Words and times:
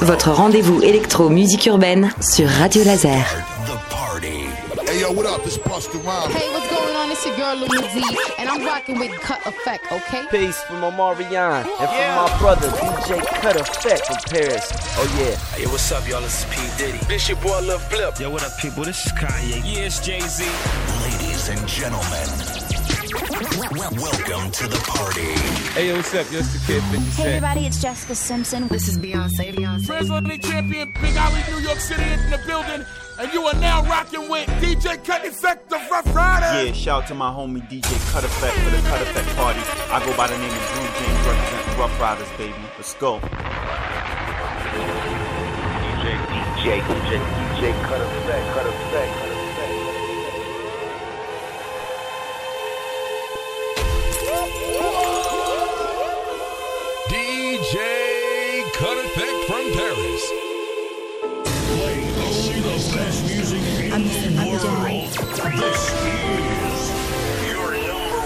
Votre 0.00 0.30
rendez-vous 0.30 0.80
électro-musique 0.82 1.66
urbaine 1.66 2.10
sur 2.20 2.48
Radio 2.48 2.84
Laser. 2.84 3.57
What 5.18 5.26
up? 5.26 5.44
It's 5.44 5.58
Busta 5.58 5.98
Rhymes. 6.06 6.32
Hey, 6.32 6.48
what's 6.52 6.70
going 6.70 6.94
on? 6.94 7.10
It's 7.10 7.26
your 7.26 7.34
girl 7.34 7.56
Louis 7.56 7.92
D, 7.92 8.04
and 8.38 8.48
I'm 8.48 8.64
rocking 8.64 9.00
with 9.00 9.10
Kut 9.18 9.40
Effekt, 9.40 9.90
okay? 9.90 10.24
Peace 10.30 10.62
from 10.62 10.82
Omarion 10.82 11.66
and 11.66 11.66
from 11.66 12.14
my 12.14 12.38
brother 12.38 12.68
DJ 12.68 13.18
Kut 13.42 13.56
Effekt 13.56 14.06
from 14.06 14.16
Paris. 14.30 14.70
Oh 14.94 15.18
yeah. 15.18 15.34
Hey, 15.58 15.66
what's 15.66 15.90
up, 15.90 16.06
y'all? 16.08 16.20
This 16.20 16.44
is 16.44 16.54
P. 16.54 16.60
Diddy. 16.78 17.04
This 17.06 17.28
your 17.28 17.36
boy 17.38 17.58
Lil 17.62 17.80
Flip. 17.80 18.20
Yo, 18.20 18.30
what 18.30 18.44
up, 18.44 18.56
people? 18.58 18.84
This 18.84 19.06
is 19.06 19.12
Kanye. 19.14 19.60
Yeah, 19.64 19.90
it's 19.90 19.98
Jay-Z. 19.98 20.44
Ladies 21.02 21.48
and 21.48 21.66
gentlemen, 21.66 22.28
welcome 23.74 24.52
to 24.52 24.68
the 24.68 24.80
party. 24.86 25.34
Hey, 25.74 25.88
yo, 25.88 25.96
what's 25.96 26.14
up? 26.14 26.30
Yo, 26.30 26.38
it's 26.38 26.52
the 26.52 26.60
kid 26.64 26.82
50 26.92 27.20
Hey 27.20 27.28
everybody, 27.30 27.66
it's 27.66 27.82
Jessica 27.82 28.14
Simpson. 28.14 28.68
This 28.68 28.86
is 28.86 28.96
Beyonce. 28.96 29.52
Beyonce. 29.52 29.84
President 29.84 30.44
champion, 30.44 30.92
Big 31.02 31.16
Alley, 31.16 31.42
New 31.50 31.58
York 31.58 31.80
City 31.80 32.04
in 32.04 32.30
the 32.30 32.38
building, 32.46 32.86
and 33.18 33.32
you 33.32 33.42
are 33.42 33.54
now 33.54 33.82
rocking 33.84 34.28
with 34.28 34.46
DJ 34.62 35.02
Kut 35.04 35.22
Effekt, 35.24 35.68
the 35.68 35.76
Ruff 35.90 36.06
Ryder. 36.14 36.66
Yeah, 36.66 36.72
shout 36.72 37.02
out 37.02 37.08
to 37.08 37.14
my 37.14 37.30
homie 37.30 37.60
DJ 37.68 37.98
Kut 38.12 38.22
Effekt 38.22 38.54
for 38.62 38.70
the 38.70 38.78
Kut 38.88 39.00
Effekt 39.00 39.36
party. 39.36 39.60
I 39.90 39.98
go 40.06 40.16
by 40.16 40.28
the 40.28 40.38
name 40.38 40.50
of 40.50 40.62
Drew 40.72 40.86
James, 40.98 41.26
representing 41.26 41.78
Ruff 41.78 42.00
Ryders, 42.00 42.28
baby. 42.38 42.54
Let's 42.76 42.94
go. 42.94 43.18
DJ 45.82 46.14
DJ 46.28 46.80
DJ 46.86 47.18
DJ 47.18 47.62
Kut 47.84 48.00
Effekt 48.00 48.46
Kut 48.54 48.66
Effekt 48.66 49.12
Kut 49.18 49.32
Effekt. 49.34 49.74
DJ 57.10 57.76
Kut 58.74 58.98
Effekt 59.04 59.38
from 59.48 59.64
Paris. 59.72 60.47
Playing 62.78 62.90
only 62.90 62.90
the 62.90 62.96
best 62.96 63.24
music 63.26 63.62
in 63.84 63.92
I'm- 63.92 64.08
the 64.08 64.66
world. 64.66 65.10
This 65.58 65.82
is 66.04 67.50
your 67.50 67.70
number 67.88 68.22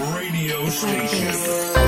one 0.00 0.14
radio 0.16 0.68
station. 0.70 1.83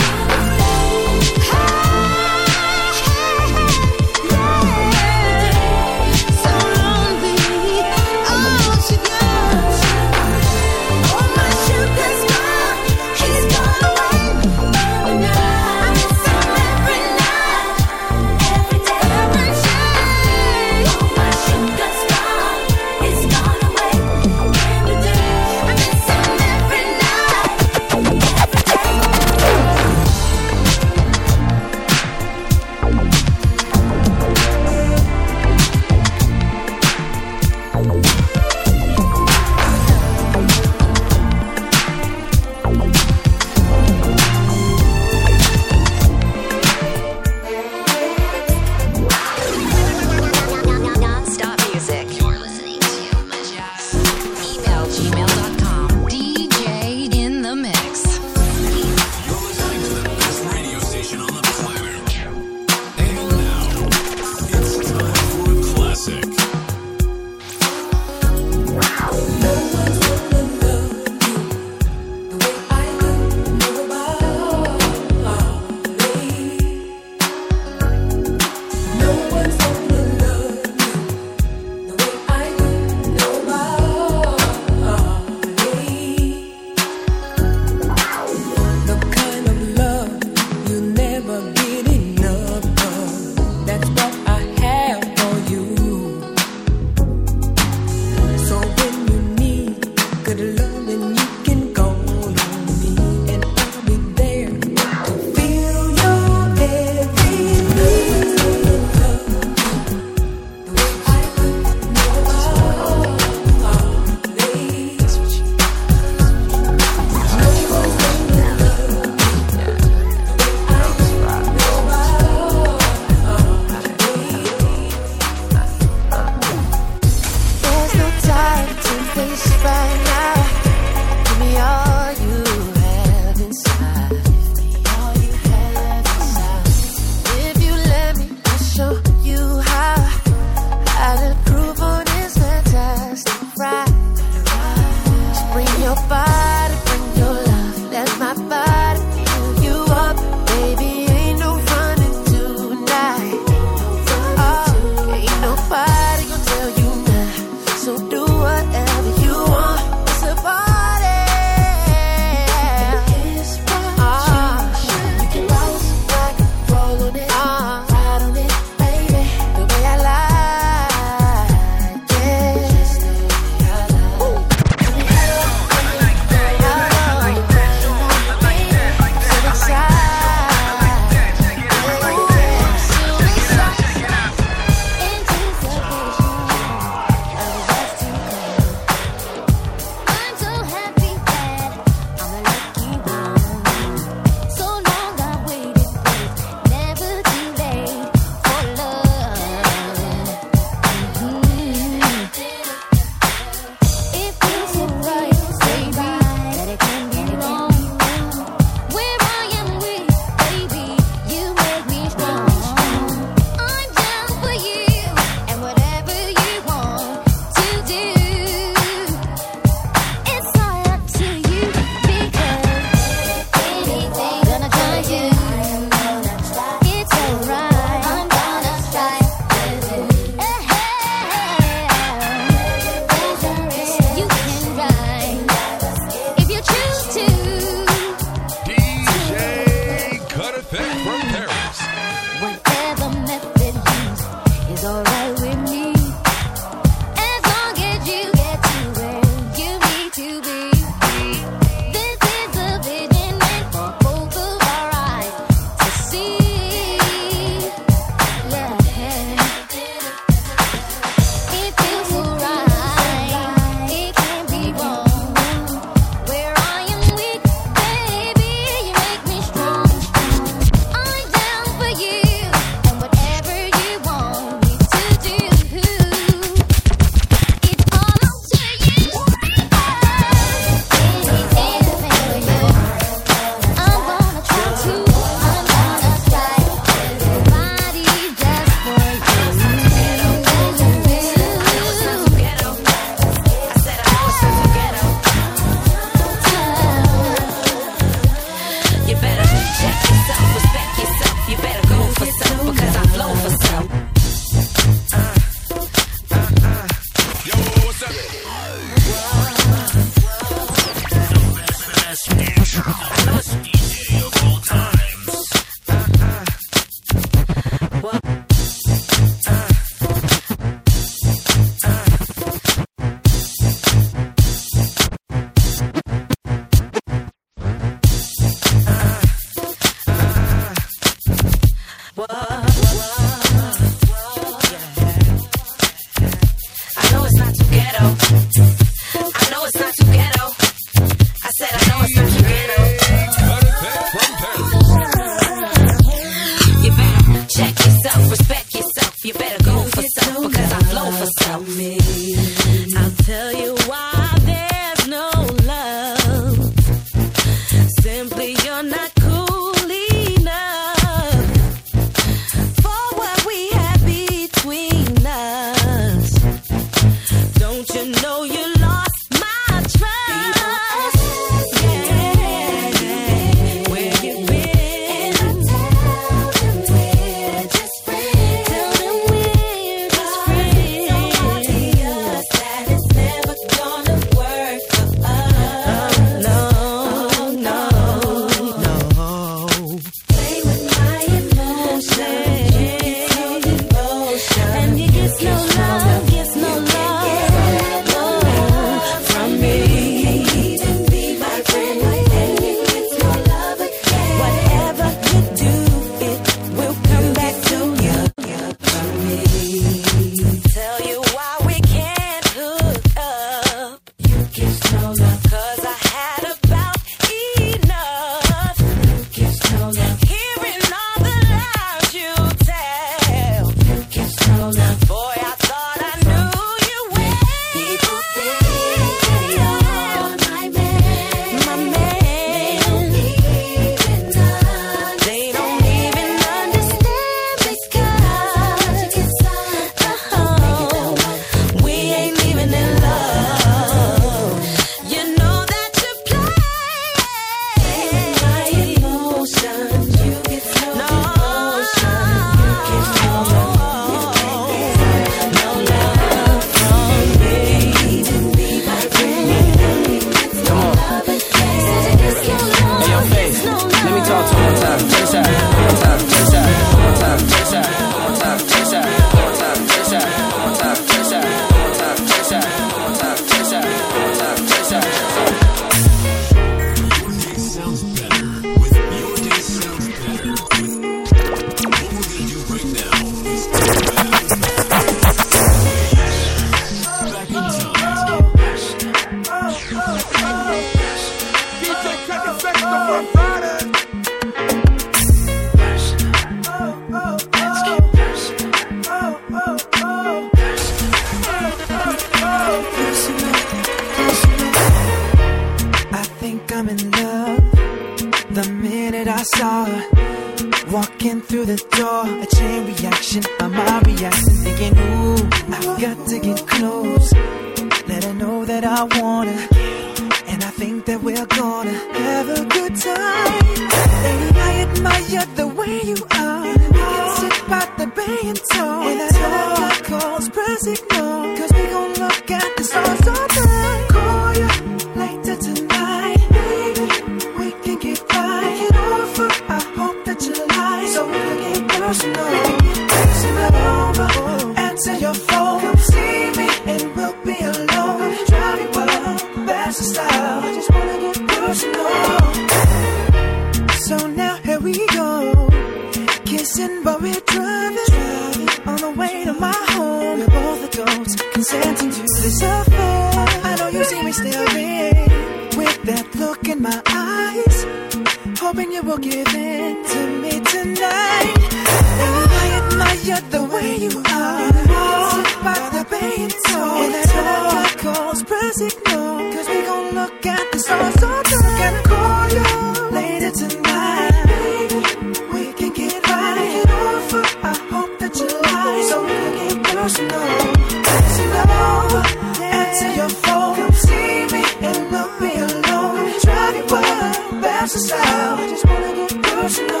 us 597.94 598.04
is. 598.04 598.12
I 598.12 598.68
just 598.68 598.84
wanna 598.84 599.14
get 599.14 599.42
personal. 599.42 600.00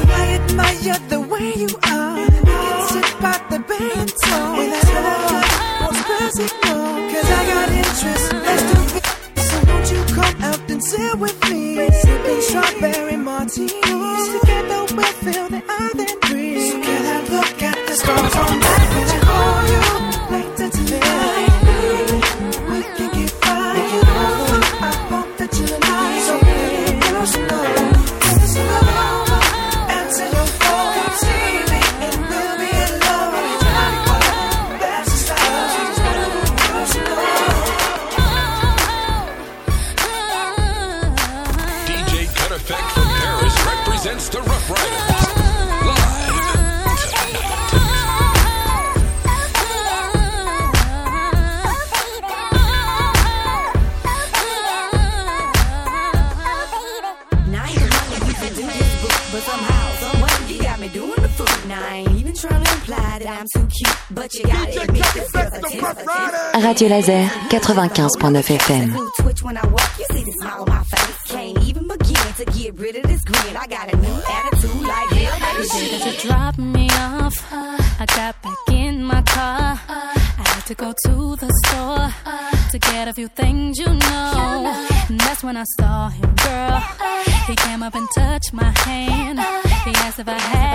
And 0.00 0.10
I 0.10 0.24
admire 0.38 0.98
the 1.08 1.20
way 1.20 1.52
you 1.62 1.68
are. 1.82 2.20
You 2.20 2.42
can 2.42 2.88
sit 2.88 3.08
by 3.20 3.36
the 3.50 3.58
bay 3.68 3.90
and 4.00 4.12
talk. 4.24 4.58
And 4.58 4.72
I 4.74 4.82
know 4.94 5.86
what's 5.86 6.02
personal. 6.08 7.09
Mathieu 66.80 66.96
Lazer, 66.96 67.28
95.9 67.50 68.56
FM. 68.58 68.88
to 80.66 80.74
go 80.76 80.94
to 81.04 81.36
the 81.36 81.50
store 81.64 82.08
to 82.70 82.78
get 82.78 83.08
a 83.08 83.12
few 83.12 83.26
things 83.26 83.76
you 83.76 83.86
know. 83.86 84.72
And 85.08 85.18
that's 85.18 85.42
when 85.42 85.56
I 85.56 85.64
saw 85.76 86.08
him, 86.10 86.32
girl. 86.36 86.80
He 87.48 87.56
came 87.56 87.82
up 87.82 87.96
and 87.96 88.08
touched 88.14 88.52
my 88.52 88.72
hand. 88.86 89.40
He 89.84 89.90
asked 89.96 90.20
if 90.20 90.28
I 90.28 90.38
had 90.38 90.69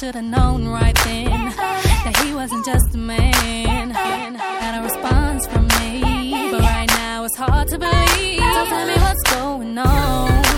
should've 0.00 0.24
known 0.24 0.66
right 0.66 0.96
then 1.04 1.28
that 1.28 2.22
he 2.24 2.32
wasn't 2.32 2.64
just 2.64 2.94
a 2.94 2.96
man. 2.96 3.92
Got 3.92 4.78
a 4.78 4.82
response 4.82 5.46
from 5.46 5.66
me, 5.78 6.50
but 6.50 6.60
right 6.60 6.88
now 6.88 7.24
it's 7.24 7.36
hard 7.36 7.68
to 7.68 7.78
believe. 7.78 8.40
So 8.40 8.64
tell 8.64 8.86
me 8.86 8.94
what's 8.94 9.22
going 9.34 9.76
on. 9.76 10.49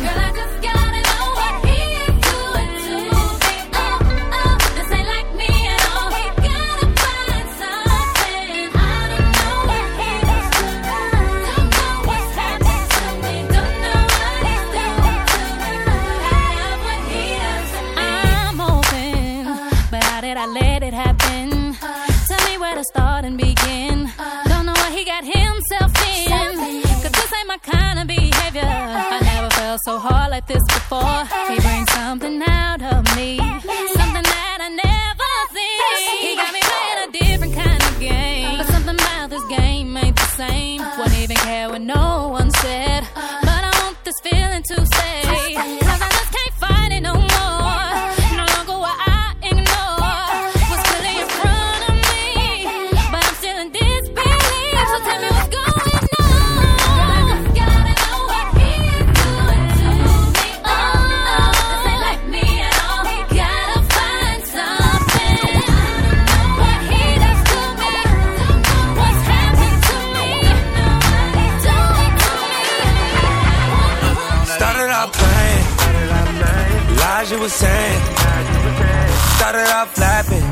and 23.24 23.36
begin. 23.36 24.10
Uh, 24.18 24.42
Don't 24.48 24.66
know 24.66 24.72
what 24.72 24.92
he 24.92 25.04
got 25.04 25.24
himself 25.24 25.90
in. 26.08 26.82
Cause 27.02 27.12
this 27.12 27.32
ain't 27.38 27.48
my 27.48 27.58
kind 27.58 27.98
of 28.00 28.06
behavior. 28.06 28.62
I 28.64 29.20
never 29.22 29.50
felt 29.50 29.80
so 29.84 29.98
hard 29.98 30.30
like 30.30 30.46
this 30.46 30.62
before. 30.78 31.24
He 31.48 31.60
brings 31.60 31.90
something 31.92 32.42
out 32.42 32.82
of 32.82 33.04
me. 33.16 33.38
Something 33.38 34.26
that 34.32 34.58
I 34.60 34.68
never 34.68 35.30
seen. 35.54 36.28
He 36.28 36.36
got 36.36 36.52
me 36.52 36.62
playing 36.70 37.00
a 37.06 37.10
different 37.20 37.54
kind 37.54 37.82
of 37.82 38.00
game. 38.00 38.58
But 38.58 38.66
something 38.66 38.94
about 38.96 39.30
this 39.30 39.44
game 39.46 39.96
ain't 39.96 40.16
the 40.16 40.30
same. 40.42 40.80
Won't 40.98 41.16
even 41.18 41.36
care 41.36 41.70
when 41.70 41.86
no 41.86 42.01
started 79.42 79.70
off 79.78 79.88
flapping, 79.98 80.46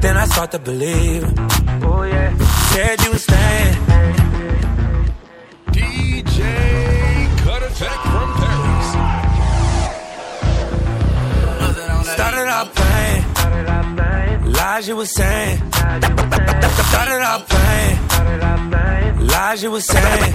then 0.00 0.16
I 0.16 0.24
start 0.26 0.50
to 0.52 0.60
believe. 0.60 1.24
Oh 1.82 2.02
yeah, 2.04 2.30
said 2.70 2.96
you 3.04 3.10
were 3.10 3.24
staying. 3.28 3.74
DJ 5.76 6.38
Cut 7.42 7.62
Attack 7.68 7.98
from 8.12 8.28
Paris. 8.38 8.88
Started 12.16 12.48
off 12.56 12.68
playing, 12.78 13.22
lies 14.58 14.84
you 14.88 14.96
were 14.96 15.12
saying. 15.20 15.58
Started 16.92 17.22
off 17.30 17.42
playing, 17.52 17.96
lies 19.26 19.62
you 19.64 19.70
were 19.72 19.86
saying. 19.94 20.34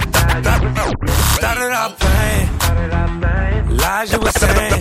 Started 1.38 1.72
off 1.82 1.92
playing, 2.04 2.46
lies 3.82 4.12
you 4.12 4.20
were 4.20 4.36
saying. 4.42 4.80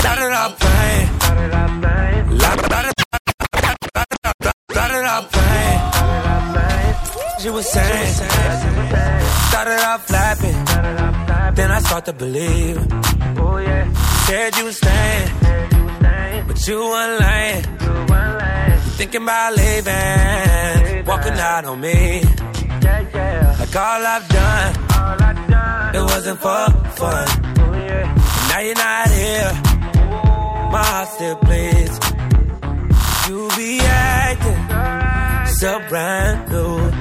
Started 0.00 0.32
off 0.40 0.58
playing. 0.58 0.71
You 7.44 7.52
were 7.52 7.62
saying. 7.64 8.14
Started 9.48 9.80
off 9.90 10.06
flapping. 10.06 10.54
Then 11.56 11.72
I 11.72 11.80
start 11.80 12.04
to 12.04 12.12
believe. 12.12 12.78
Oh 13.36 13.56
yeah. 13.56 13.92
Said 14.26 14.56
you 14.58 14.64
was 14.66 14.76
staying. 14.76 15.28
But 16.46 16.68
you 16.68 16.78
weren't 16.78 17.20
lying. 17.20 17.62
Thinking 18.96 19.22
about 19.22 19.56
leaving. 19.56 21.04
Walking 21.04 21.32
out 21.32 21.64
on 21.64 21.80
me. 21.80 22.22
Like 23.58 23.76
all 23.76 24.06
I've 24.14 24.28
done. 24.28 25.94
It 25.96 26.02
wasn't 26.02 26.38
for 26.38 26.70
fun. 26.94 27.26
Now 28.50 28.60
you're 28.60 28.76
not 28.76 29.08
here. 29.10 29.52
My 30.70 30.84
heart 30.84 31.08
still 31.08 31.36
bleeds. 31.42 31.98
You 33.26 33.48
be 33.56 33.80
acting 33.80 34.72
so 35.62 35.78
brand 35.88 36.50
new. 36.50 36.91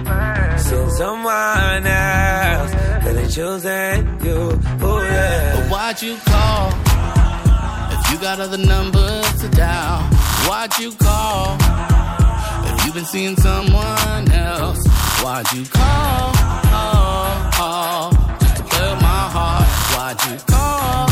Someone 1.02 1.88
else, 1.88 2.76
really 3.04 3.28
choosing 3.28 4.20
you. 4.24 4.60
Oh 4.84 5.02
yeah. 5.02 5.56
But 5.56 5.72
why'd 5.72 6.00
you 6.00 6.16
call? 6.18 6.68
If 7.98 8.12
you 8.12 8.20
got 8.20 8.40
other 8.40 8.60
numbers 8.60 9.34
to 9.42 9.50
dial, 9.50 10.04
why'd 10.48 10.78
you 10.78 10.92
call? 10.92 11.58
If 12.68 12.86
you've 12.86 12.94
been 12.94 13.06
seeing 13.06 13.36
someone 13.38 14.32
else, 14.32 14.86
why'd 15.24 15.52
you 15.54 15.66
call? 15.66 16.34
Oh, 16.72 17.50
oh, 17.56 18.38
just 18.40 18.58
to 18.58 18.64
play 18.64 18.92
with 18.92 19.02
my 19.02 19.24
heart. 19.36 19.68
Why'd 19.98 20.32
you 20.32 20.38
call? 20.46 21.11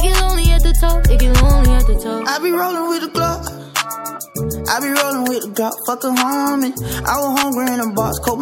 Get 0.00 0.16
lonely 0.20 0.50
at 0.56 0.62
the 0.62 0.72
top, 0.80 1.04
it 1.10 1.20
get 1.20 1.42
lonely 1.42 1.72
at 1.76 1.86
the 1.86 2.00
top. 2.00 2.28
I 2.28 2.38
be 2.38 2.50
rolling 2.50 2.88
with 2.88 3.02
the 3.02 3.12
Glock. 3.12 3.44
I 4.68 4.80
be 4.80 4.88
rolling 4.88 5.28
with 5.28 5.42
the 5.44 5.50
Glock, 5.52 5.76
fuck 5.86 6.02
a 6.04 6.08
homie. 6.08 6.72
I 7.04 7.14
was 7.20 7.40
hungry 7.40 7.74
in 7.74 7.80
a 7.80 7.92
box, 7.92 8.18
cold 8.20 8.40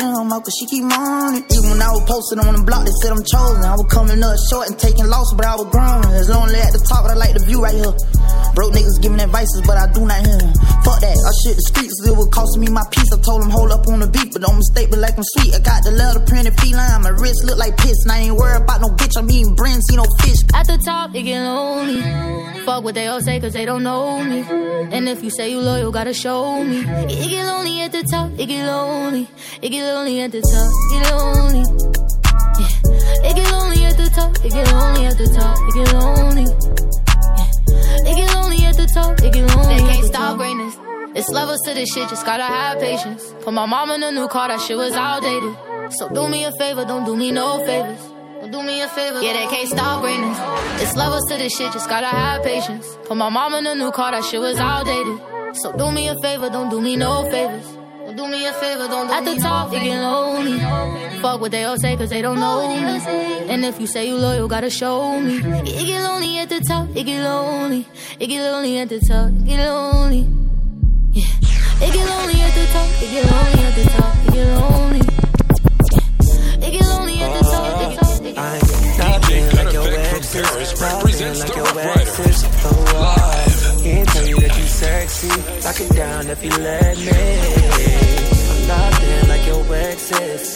her 0.00 0.24
mouth, 0.24 0.44
cause 0.44 0.56
she 0.58 0.66
keep 0.66 0.84
on. 0.84 1.40
Even 1.40 1.68
when 1.70 1.80
I 1.82 1.90
was 1.92 2.04
posted 2.04 2.38
on 2.42 2.52
the 2.56 2.64
block, 2.64 2.84
they 2.84 2.94
said 3.02 3.12
I'm 3.12 3.24
chosen. 3.24 3.62
I 3.64 3.76
was 3.76 3.88
coming 3.88 4.20
up 4.20 4.36
short 4.50 4.68
and 4.68 4.76
taking 4.78 5.06
loss, 5.06 5.32
but 5.36 5.46
I 5.46 5.54
was 5.56 5.68
growing. 5.70 6.08
It's 6.16 6.28
lonely 6.28 6.60
at 6.60 6.72
the 6.72 6.82
top, 6.84 7.04
but 7.04 7.12
I 7.12 7.18
like 7.18 7.34
the 7.34 7.44
view 7.44 7.62
right 7.62 7.74
here. 7.74 7.94
Broke 8.56 8.72
niggas 8.72 8.98
giving 9.04 9.20
advices, 9.20 9.62
but 9.68 9.76
I 9.76 9.86
do 9.92 10.04
not 10.04 10.20
hear 10.24 10.38
them. 10.40 10.52
Fuck 10.86 11.00
that, 11.02 11.12
I 11.12 11.32
shit 11.44 11.56
the 11.56 11.64
streets, 11.68 11.96
it 12.06 12.14
was 12.16 12.28
costing 12.32 12.62
me 12.62 12.68
my 12.72 12.84
peace. 12.88 13.10
I 13.12 13.18
told 13.20 13.42
them 13.42 13.50
hold 13.50 13.72
up 13.72 13.84
on 13.88 14.00
the 14.00 14.08
beat, 14.08 14.32
but 14.32 14.40
don't 14.42 14.56
mistake 14.56 14.88
me 14.90 14.96
like 14.96 15.18
I'm 15.18 15.26
sweet. 15.36 15.52
I 15.52 15.60
got 15.60 15.82
the 15.84 15.92
leather 15.92 16.24
printed 16.24 16.54
feline, 16.60 17.02
my 17.02 17.10
wrist 17.10 17.44
look 17.44 17.58
like 17.58 17.76
piss. 17.76 17.96
And 18.04 18.12
I 18.12 18.18
ain't 18.28 18.36
worried 18.36 18.62
about 18.62 18.80
no 18.80 18.88
bitch, 18.94 19.16
I'm 19.18 19.28
eating 19.30 19.54
brands, 19.54 19.84
see 19.90 19.96
no 19.96 20.06
fish. 20.22 20.40
At 20.54 20.66
the 20.66 20.78
top, 20.78 21.14
it 21.14 21.22
get 21.22 21.42
lonely. 21.42 22.00
Fuck 22.64 22.82
what 22.82 22.94
they 22.94 23.06
all 23.06 23.20
say, 23.20 23.38
cause 23.40 23.52
they 23.52 23.64
don't 23.64 23.82
know 23.82 24.24
me. 24.24 24.40
And 24.94 25.08
if 25.08 25.22
you 25.22 25.30
say 25.30 25.50
you 25.50 25.60
loyal, 25.60 25.92
gotta 25.92 26.14
show 26.14 26.64
me. 26.64 26.80
It 26.80 27.30
get 27.30 27.46
lonely 27.46 27.82
at 27.82 27.92
the 27.92 28.02
top, 28.02 28.32
it 28.38 28.46
get 28.46 28.66
lonely. 28.66 29.28
It 29.62 29.70
get 29.70 29.85
lonely 29.94 30.20
at 30.20 30.32
the 30.32 30.40
top, 30.40 30.70
it 30.72 31.02
get 31.02 31.14
lonely. 31.14 31.64
Yeah. 32.58 33.30
It 33.30 33.36
get 33.36 33.52
lonely 33.52 33.84
at 33.84 33.96
the 33.96 34.08
top, 34.10 34.32
it 34.44 34.52
get 34.52 34.66
lonely 34.72 35.06
at 35.06 35.16
the 35.18 35.28
top, 35.36 35.56
it 35.68 35.74
get 35.74 35.92
lonely. 35.94 36.46
Yeah. 37.38 38.10
It 38.10 38.14
get 38.16 38.34
lonely 38.34 38.64
at 38.64 38.76
the 38.76 38.86
top, 38.94 39.20
it 39.22 39.32
get 39.32 39.56
lonely. 39.56 39.74
They 39.74 39.92
can't 39.92 40.06
stop 40.06 40.36
greatness. 40.36 40.74
It's 41.14 41.28
levels 41.30 41.60
to 41.66 41.74
this 41.74 41.92
shit, 41.92 42.08
just 42.08 42.26
gotta 42.26 42.44
have 42.44 42.78
patience. 42.78 43.34
Put 43.40 43.54
my 43.54 43.66
mom 43.66 43.90
in 43.90 44.02
a 44.02 44.12
new 44.12 44.28
car, 44.28 44.48
that 44.48 44.60
shit 44.60 44.76
was 44.76 44.92
outdated. 44.92 45.56
So 45.92 46.08
do 46.08 46.28
me 46.28 46.44
a 46.44 46.52
favor, 46.58 46.84
don't 46.84 47.04
do 47.04 47.16
me 47.16 47.30
no 47.32 47.64
favors. 47.64 48.00
Don't 48.40 48.50
do 48.50 48.62
me 48.62 48.82
a 48.82 48.88
favor. 48.88 49.20
Yeah, 49.22 49.32
they 49.32 49.46
can't 49.46 49.68
stop 49.68 50.02
greatness. 50.02 50.38
It's 50.82 50.94
levels 50.94 51.24
to 51.30 51.36
this 51.38 51.56
shit, 51.56 51.72
just 51.72 51.88
gotta 51.88 52.06
have 52.06 52.42
patience. 52.42 52.86
Put 53.04 53.16
my 53.16 53.28
mom 53.28 53.54
in 53.54 53.66
a 53.66 53.74
new 53.74 53.90
car, 53.92 54.12
that 54.12 54.24
shit 54.24 54.40
was 54.40 54.58
outdated. 54.58 55.18
So 55.62 55.72
do 55.72 55.90
me 55.90 56.08
a 56.08 56.14
favor, 56.22 56.50
don't 56.50 56.68
do 56.68 56.80
me 56.80 56.96
no 56.96 57.28
favors. 57.30 57.75
Don't 58.16 58.30
me 58.30 58.46
a 58.46 58.52
favor, 58.54 58.88
don't 58.88 59.08
do 59.08 59.12
At 59.12 59.24
the 59.26 59.36
top, 59.36 59.70
it 59.74 59.82
get 59.82 60.00
lonely. 60.00 60.58
Fuck 61.20 61.38
what 61.38 61.50
they 61.50 61.64
all 61.64 61.76
say, 61.76 61.98
cause 61.98 62.08
they 62.08 62.22
don't 62.22 62.40
know 62.40 62.66
me. 62.66 62.78
And 63.52 63.62
if 63.62 63.78
you 63.78 63.86
say 63.86 64.08
you 64.08 64.16
loyal, 64.16 64.48
gotta 64.48 64.70
show 64.70 65.20
me. 65.20 65.36
It 65.36 65.86
get 65.86 66.00
lonely 66.02 66.38
at 66.38 66.48
the 66.48 66.60
top, 66.60 66.88
it 66.96 67.04
get 67.04 67.22
lonely. 67.22 67.86
It 68.18 68.26
get 68.28 68.50
lonely 68.50 68.78
at 68.78 68.88
the 68.88 69.00
top, 69.00 69.28
it 69.28 69.44
get 69.44 69.68
lonely. 69.68 70.26
Yeah. 71.12 71.24
It 71.84 71.92
get 71.92 72.08
lonely 72.08 72.40
at 72.40 72.54
the 72.54 72.66
top, 72.72 72.88
it 73.02 73.10
get 73.10 73.24
lonely 73.30 73.64
at 73.68 73.74
the 73.74 73.84
top, 73.84 74.16
it 74.24 74.32
get 74.32 74.46
lonely. 74.60 75.02
Yeah. 75.92 76.66
It 76.66 76.72
get 76.72 76.86
lonely 76.88 77.20
at 77.20 77.32
the 77.36 77.44
top, 77.44 77.82
it 77.82 78.24
get 78.24 78.38
I 78.38 78.56
ain't 78.56 78.98
nothing 78.98 79.56
like 79.56 79.72
your 79.74 79.92
exes. 79.92 80.80
Nothing 80.80 81.38
like 81.38 81.56
your 81.56 81.80
exes. 82.00 82.44
Oh, 82.64 82.80
I 82.96 83.82
can't 83.82 84.08
tell 84.08 84.26
you 84.26 84.45
sexy. 84.76 85.28
Lock 85.64 85.80
it 85.80 85.92
down 85.94 86.26
if 86.28 86.44
you 86.44 86.50
let 86.50 86.96
me. 86.98 87.22
I'm 88.50 88.60
locked 88.70 89.28
like 89.32 89.46
your 89.46 89.64
exes. 89.74 90.46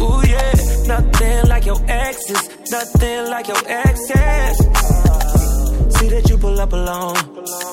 Ooh 0.00 0.20
yeah, 0.32 0.52
nothing 0.86 1.48
like 1.48 1.66
your 1.66 1.80
exes, 1.88 2.42
nothing 2.70 3.30
like 3.30 3.48
your 3.48 3.62
exes. 3.66 4.56
See 5.96 6.08
that 6.08 6.24
you 6.28 6.36
pull 6.38 6.58
up 6.60 6.72
alone, 6.72 7.16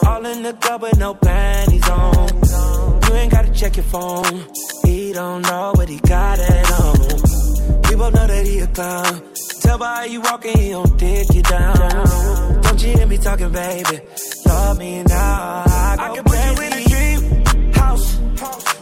all 0.07 0.25
in 0.25 0.43
the 0.43 0.53
club 0.61 0.81
with 0.81 0.97
no 0.97 1.13
panties 1.13 1.89
on. 1.89 2.27
You 3.03 3.13
ain't 3.19 3.31
gotta 3.31 3.51
check 3.51 3.75
your 3.75 3.85
phone. 3.85 4.45
He 4.85 5.13
don't 5.13 5.41
know 5.41 5.73
what 5.75 5.89
he 5.89 5.99
got 5.99 6.39
at 6.39 6.65
home. 6.67 7.81
We 7.89 7.95
both 7.95 8.13
know 8.13 8.27
that 8.27 8.45
he 8.45 8.59
a 8.59 8.67
clown. 8.67 9.32
Tell 9.63 9.77
by 9.77 9.95
how 9.95 10.03
you 10.03 10.19
walking, 10.19 10.57
he 10.57 10.69
don't 10.71 10.97
dig 10.97 11.33
you 11.33 11.41
down. 11.41 12.61
Don't 12.63 12.83
you 12.83 12.97
hear 12.97 13.07
me 13.07 13.17
talking, 13.17 13.51
baby? 13.51 13.99
Love 14.45 14.77
me 14.77 15.03
now. 15.03 15.63
I, 15.65 15.95
I 15.99 16.15
can 16.15 16.23
put 16.25 16.37
you 16.45 16.63
in 16.65 16.73
a 16.73 16.83
dream 16.89 17.73
house, 17.73 18.07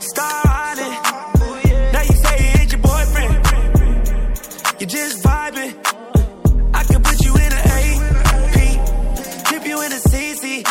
star 0.10 0.42
island. 0.48 0.98
Oh, 1.38 1.62
now 1.94 2.02
you 2.02 2.16
say 2.24 2.36
you 2.44 2.60
ain't 2.62 2.72
your 2.72 2.82
boyfriend. 2.82 3.34
You 4.80 4.86
just 4.88 5.24
vibing. 5.24 5.72
I 6.74 6.84
can 6.84 7.04
put 7.04 7.24
you 7.26 7.34
in 7.36 7.52
an 7.60 7.64
AP, 7.78 8.56
keep 9.50 9.66
you 9.68 9.82
in 9.84 9.92
a 9.92 10.02
CC. 10.10 10.66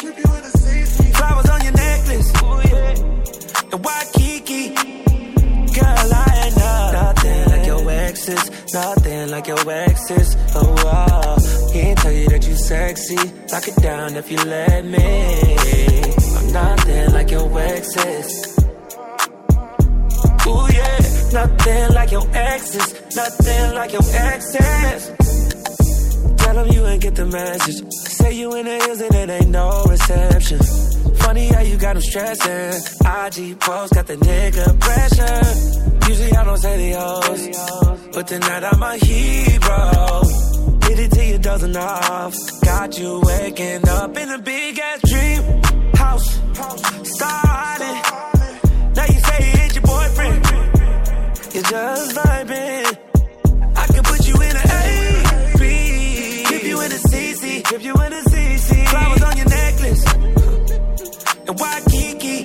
Flowers 1.16 1.50
on 1.50 1.62
your 1.62 1.72
necklace, 1.72 2.32
oh, 2.36 2.60
and 3.72 3.84
Waikiki? 3.84 4.74
Girl, 5.78 6.14
I 6.14 6.42
ain't 6.44 6.56
nothing. 6.56 7.19
Nothing 8.10 9.30
like 9.30 9.46
your 9.46 9.70
exes. 9.70 10.36
Oh, 10.56 10.74
wow. 10.84 11.36
He 11.72 11.78
ain't 11.78 11.98
tell 11.98 12.10
you 12.10 12.28
that 12.30 12.44
you 12.44 12.56
sexy. 12.56 13.16
Lock 13.52 13.68
it 13.68 13.76
down 13.76 14.16
if 14.16 14.28
you 14.32 14.36
let 14.38 14.84
me. 14.84 14.98
I'm 16.36 16.52
nothing 16.52 17.12
like 17.12 17.30
your 17.30 17.60
exes. 17.60 18.58
Ooh, 20.44 20.66
yeah. 20.74 20.98
Nothing 21.32 21.94
like 21.94 22.10
your 22.10 22.26
exes. 22.34 23.14
Nothing 23.14 23.74
like 23.76 23.92
your 23.92 24.02
exes. 24.02 25.12
Tell 26.38 26.54
them 26.54 26.72
you 26.72 26.86
ain't 26.88 27.02
get 27.02 27.14
the 27.14 27.26
message. 27.26 27.80
Say 27.92 28.32
you 28.32 28.52
in 28.56 28.66
the 28.66 28.76
hills 28.76 29.00
and 29.02 29.14
it 29.14 29.30
ain't 29.30 29.50
no 29.50 29.84
reception. 29.88 30.58
Funny 31.22 31.46
how 31.48 31.60
you 31.60 31.76
got 31.76 31.96
him 31.96 32.02
stressing. 32.02 32.82
IG 33.04 33.60
post 33.60 33.94
got 33.94 34.06
the 34.06 34.16
nigga 34.16 34.80
pressure. 34.80 36.08
Usually 36.10 36.32
I 36.32 36.44
don't 36.44 36.58
say 36.58 36.76
the 36.76 36.98
o's, 36.98 38.12
but 38.14 38.26
tonight 38.26 38.64
I'm 38.64 38.82
a 38.82 38.96
hero. 38.96 40.22
Hit 40.86 40.98
it 40.98 41.12
till 41.12 41.24
you 41.24 41.38
dozen 41.38 41.76
off. 41.76 42.34
Got 42.64 42.98
you 42.98 43.20
waking 43.24 43.88
up 43.88 44.16
in 44.16 44.30
a 44.30 44.38
big 44.38 44.78
ass 44.78 45.00
dream 45.08 45.42
house. 45.94 46.28
Started. 47.04 47.96
Now 48.96 49.06
you 49.12 49.20
say 49.28 49.40
it's 49.62 49.74
your 49.76 49.82
boyfriend. 49.82 50.44
You're 51.54 51.62
just 51.62 52.16
vibing. 52.16 52.89
Waikiki. 61.60 62.44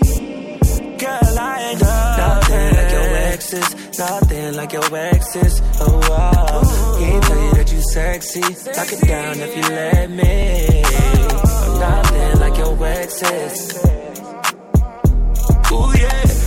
Girl, 0.97 1.39
I 1.39 1.61
ain't. 1.69 1.81
Nothing 1.81 2.75
like 2.77 2.91
your 2.91 3.15
exes. 3.31 3.97
Nothing 3.99 4.55
like 4.55 4.73
your 4.73 4.95
exes. 4.95 5.61
Oh, 5.79 5.99
wow. 6.09 6.97
He 6.99 7.19
tell 7.19 7.43
you 7.43 7.53
that 7.53 7.71
you 7.71 7.81
sexy. 7.93 8.41
Lock 8.41 8.91
it 8.93 9.07
down 9.07 9.39
if 9.39 9.55
you 9.57 9.63
let 9.63 10.09
me. 10.09 10.83
Nothing 11.79 12.39
like 12.39 12.57
your 12.57 12.85
exes. 12.85 13.81
Oh 15.77 15.93
yeah. 15.97 16.24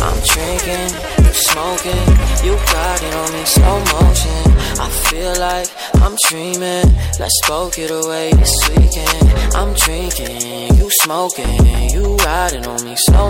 I'm 0.00 0.16
drinking, 0.24 0.88
you 1.24 1.32
smoking, 1.32 2.06
you 2.44 2.56
on 3.14 3.32
me 3.32 3.44
slow 3.44 3.78
motion. 3.92 4.44
I 4.80 4.88
feel 5.08 5.34
like 5.38 5.68
I'm 6.02 6.16
dreaming. 6.28 6.88
Let's 7.18 7.38
both 7.46 7.76
get 7.76 7.90
away 7.90 8.32
this 8.32 8.56
weekend. 8.70 9.54
I'm 9.54 9.74
drinking, 9.74 10.76
you 10.76 10.88
smoking, 11.02 11.90
you 11.90 12.16
riding 12.16 12.66
on 12.66 12.84
me 12.84 12.94
slow 12.96 13.29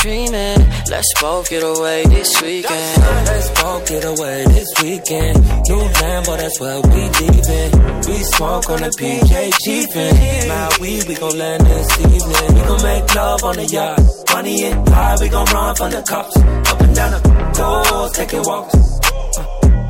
dreaming. 0.00 0.58
Let's 0.88 1.12
both 1.20 1.48
get 1.50 1.62
away 1.62 2.04
this 2.06 2.40
weekend. 2.40 3.02
Let's 3.26 3.48
both 3.60 3.86
get 3.88 4.04
away 4.04 4.44
this 4.46 4.68
weekend. 4.82 5.36
New 5.68 5.82
Lambo, 6.00 6.36
that's 6.36 6.58
where 6.60 6.80
we 6.80 7.02
leaving. 7.20 7.70
We 8.08 8.16
smoke 8.34 8.70
on 8.70 8.80
the 8.80 8.92
PJ 8.98 9.52
Chiefin'. 9.62 10.48
My 10.48 10.68
weed, 10.80 11.04
we 11.06 11.14
gon' 11.14 11.38
land 11.38 11.66
this 11.66 12.00
evening. 12.00 12.54
We 12.54 12.60
gon' 12.68 12.82
make 12.82 13.14
love 13.14 13.44
on 13.44 13.56
the 13.56 13.66
yacht. 13.66 14.00
Money 14.32 14.64
in 14.64 14.86
high, 14.86 15.16
we 15.20 15.28
gon' 15.28 15.46
run 15.46 15.76
from 15.76 15.90
the 15.90 16.02
cops. 16.02 16.36
Up 16.36 16.80
and 16.80 16.94
down 16.94 17.10
the 17.12 17.52
doors, 17.56 18.12
taking 18.12 18.42
walks. 18.42 19.09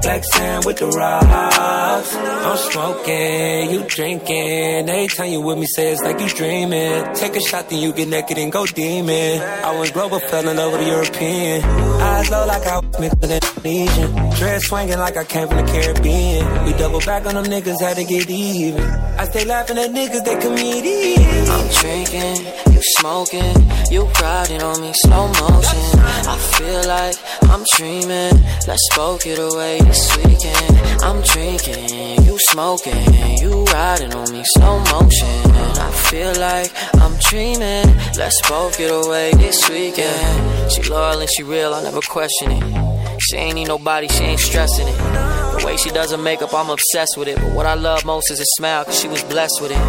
Black 0.03 0.25
sand 0.25 0.65
with 0.65 0.79
the 0.79 0.87
rocks. 0.87 2.17
I'm 2.17 2.57
smoking, 2.57 3.71
you 3.71 3.85
drinking. 3.87 4.89
Every 4.89 5.09
time 5.09 5.31
you 5.31 5.41
with 5.43 5.59
me, 5.59 5.67
say 5.67 5.93
it's 5.93 6.03
like 6.03 6.19
you 6.21 6.29
dreaming. 6.29 7.15
Take 7.15 7.37
a 7.37 7.41
shot, 7.41 7.69
then 7.69 7.81
you 7.81 7.93
get 7.93 8.09
naked 8.09 8.39
and 8.39 8.51
go 8.51 8.65
demon. 8.67 9.41
I 9.41 9.79
went 9.79 9.93
global, 9.93 10.19
fell 10.21 10.49
in 10.49 10.57
love 10.57 10.73
with 10.73 10.81
a 10.81 10.87
European. 10.87 11.65
Eyes 11.65 12.31
low 12.31 12.47
like 12.47 12.67
I 12.67 12.79
was 12.79 12.99
with 12.99 13.23
Indonesian. 13.23 14.31
Dress 14.39 14.65
swinging 14.65 14.99
like 14.99 15.17
I 15.17 15.25
came 15.25 15.49
from 15.49 15.59
the 15.59 15.73
Caribbean. 15.73 16.65
We 16.65 16.73
double 16.73 17.01
back 17.01 17.27
on 17.27 17.35
them 17.35 17.45
niggas, 17.45 17.81
had 17.81 17.97
to 17.97 18.05
get 18.05 18.31
even. 18.31 18.83
I 18.83 19.25
stay 19.27 19.45
laughing 19.45 19.79
at 19.79 19.91
niggas, 19.91 20.25
they 20.25 20.37
comedians. 20.41 21.51
I'm 21.51 21.69
drinking, 21.81 22.47
you 22.73 22.81
smoking, 22.97 23.55
you 23.91 24.05
riding 24.23 24.63
on 24.63 24.81
me 24.81 24.93
slow 24.95 25.29
motion. 25.29 26.01
I 26.01 26.37
feel 26.57 26.83
like 26.89 27.17
I'm 27.53 27.65
dreaming. 27.77 28.43
Let's 28.67 28.89
both 28.97 29.25
get 29.25 29.39
away 29.39 29.79
this 29.91 30.17
weekend. 30.19 30.79
I'm 31.03 31.21
drinking, 31.23 32.25
you 32.25 32.37
smoking, 32.51 33.03
you 33.43 33.65
riding 33.65 34.15
on 34.15 34.31
me 34.33 34.43
slow 34.55 34.79
motion. 34.95 35.39
I 35.87 35.91
feel 36.11 36.33
like 36.39 36.71
I'm 37.03 37.17
dreaming. 37.29 37.87
Let's 38.17 38.41
both 38.49 38.79
get 38.79 38.91
away 38.91 39.33
this 39.35 39.69
weekend. 39.69 40.73
She 40.73 40.83
loyal 40.83 41.21
and 41.21 41.31
she 41.35 41.43
real, 41.43 41.75
I 41.75 41.83
never 41.83 42.01
question 42.01 42.53
it. 42.53 43.21
She 43.21 43.37
ain't 43.37 43.57
need 43.57 43.69
nobody, 43.69 44.07
she 44.09 44.23
ain't 44.25 44.41
stressing 44.41 44.87
it. 44.87 44.97
The 44.97 45.63
way 45.67 45.77
she 45.77 45.91
does 45.91 46.13
her 46.13 46.19
makeup, 46.19 46.55
I'm 46.55 46.71
obsessed 46.71 47.17
with 47.19 47.29
it. 47.29 47.37
But 47.37 47.53
what 47.53 47.67
I 47.67 47.75
love 47.75 48.05
most 48.05 48.31
is 48.31 48.39
her 48.39 48.51
smile, 48.59 48.85
cause 48.85 49.01
she 49.01 49.09
was 49.09 49.25
blessed 49.25 49.61
with 49.61 49.73
it. 49.73 49.83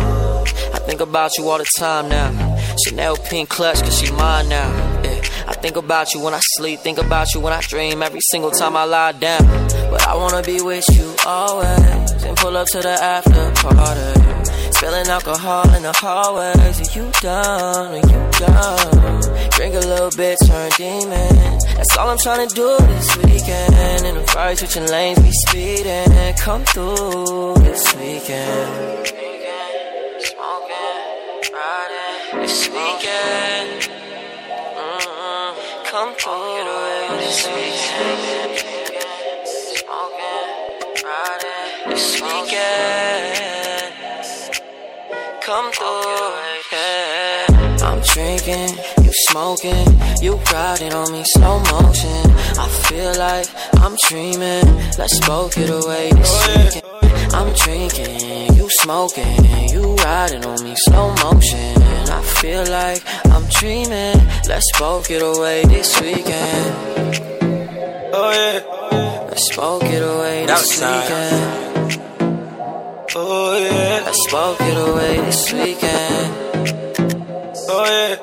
I 0.73 0.79
think 0.79 1.01
about 1.01 1.37
you 1.37 1.47
all 1.49 1.59
the 1.59 1.69
time 1.77 2.09
now. 2.09 2.29
Chanel 2.85 3.17
pink 3.17 3.49
clutch, 3.49 3.81
cause 3.81 3.99
she 3.99 4.11
mine 4.13 4.49
now. 4.49 4.69
Yeah. 5.03 5.10
I 5.47 5.53
think 5.53 5.75
about 5.75 6.13
you 6.13 6.21
when 6.21 6.33
I 6.33 6.39
sleep, 6.57 6.79
think 6.79 6.97
about 6.97 7.33
you 7.33 7.39
when 7.39 7.53
I 7.53 7.61
dream 7.61 8.01
every 8.03 8.21
single 8.31 8.51
time 8.51 8.75
I 8.75 8.85
lie 8.85 9.11
down. 9.13 9.45
But 9.91 10.07
I 10.07 10.15
wanna 10.15 10.41
be 10.41 10.61
with 10.61 10.85
you 10.91 11.13
always 11.25 12.23
and 12.23 12.37
pull 12.37 12.55
up 12.57 12.67
to 12.69 12.79
the 12.81 12.89
after 12.89 13.51
party. 13.61 14.41
Spilling 14.71 15.07
alcohol 15.07 15.69
in 15.75 15.83
the 15.83 15.93
hallways. 15.93 16.57
Are 16.57 16.99
you 16.99 17.11
done? 17.21 17.91
Are 17.91 18.07
you 18.13 18.31
done? 18.39 19.49
Drink 19.51 19.75
a 19.75 19.79
little 19.79 20.09
bit, 20.17 20.37
turn 20.47 20.71
demon. 20.77 21.59
That's 21.75 21.97
all 21.97 22.09
I'm 22.09 22.17
trying 22.17 22.47
to 22.47 22.55
do 22.55 22.77
this 22.79 23.17
weekend. 23.17 24.05
In 24.05 24.15
the 24.15 24.23
Ferrari 24.27 24.55
switching 24.55 24.87
lanes, 24.87 25.19
be 25.19 25.31
speeding. 25.47 26.35
Come 26.37 26.63
through 26.65 27.55
this 27.59 27.93
weekend. 27.95 29.05
Drinking, 29.05 30.19
Smoking, 30.19 31.53
riding 31.53 32.41
this 32.41 32.69
weekend. 32.69 34.00
Through 36.17 37.17
this 37.17 37.47
weekend. 37.47 38.57
Smoking, 39.47 40.47
riding 41.03 41.89
this 41.89 42.21
weekend. 42.21 43.93
Come 45.41 45.71
through, 45.71 46.33
yeah. 46.71 47.45
I'm 47.81 48.01
drinking, 48.01 48.77
you 49.03 49.11
smoking, 49.29 49.87
you 50.21 50.35
riding 50.51 50.93
on 50.93 51.11
me 51.11 51.23
slow 51.25 51.59
motion. 51.59 52.31
I 52.59 52.67
feel 52.87 53.13
like 53.17 53.47
I'm 53.75 53.95
dreaming. 54.07 54.65
Let's 54.97 55.19
both 55.25 55.55
get 55.55 55.69
away 55.69 56.11
this 56.11 56.47
weekend. 56.47 57.33
I'm 57.33 57.53
drinking, 57.53 58.55
you 58.55 58.67
smoking, 58.81 59.45
you 59.69 59.95
riding 59.95 60.45
on 60.45 60.63
me 60.63 60.75
slow 60.75 61.13
motion. 61.23 61.90
I 62.41 62.43
I 62.43 62.47
feel 62.47 62.65
like 62.71 63.03
I'm 63.25 63.45
dreaming. 63.49 64.17
Let's 64.47 64.65
both 64.79 65.07
get 65.07 65.21
away 65.21 65.63
this 65.65 66.01
weekend. 66.01 66.75
Oh 68.13 68.31
yeah. 68.33 69.27
Let's 69.29 69.55
both 69.55 69.81
get 69.83 70.01
away 70.01 70.45
this 70.47 70.81
weekend. 70.81 72.01
Oh 73.15 73.57
yeah. 73.59 74.01
Let's 74.05 74.31
both 74.31 74.57
get 74.57 74.77
away 74.89 75.17
this 75.17 75.53
weekend. 75.53 76.33
Oh 77.69 77.85
yeah. 77.85 78.15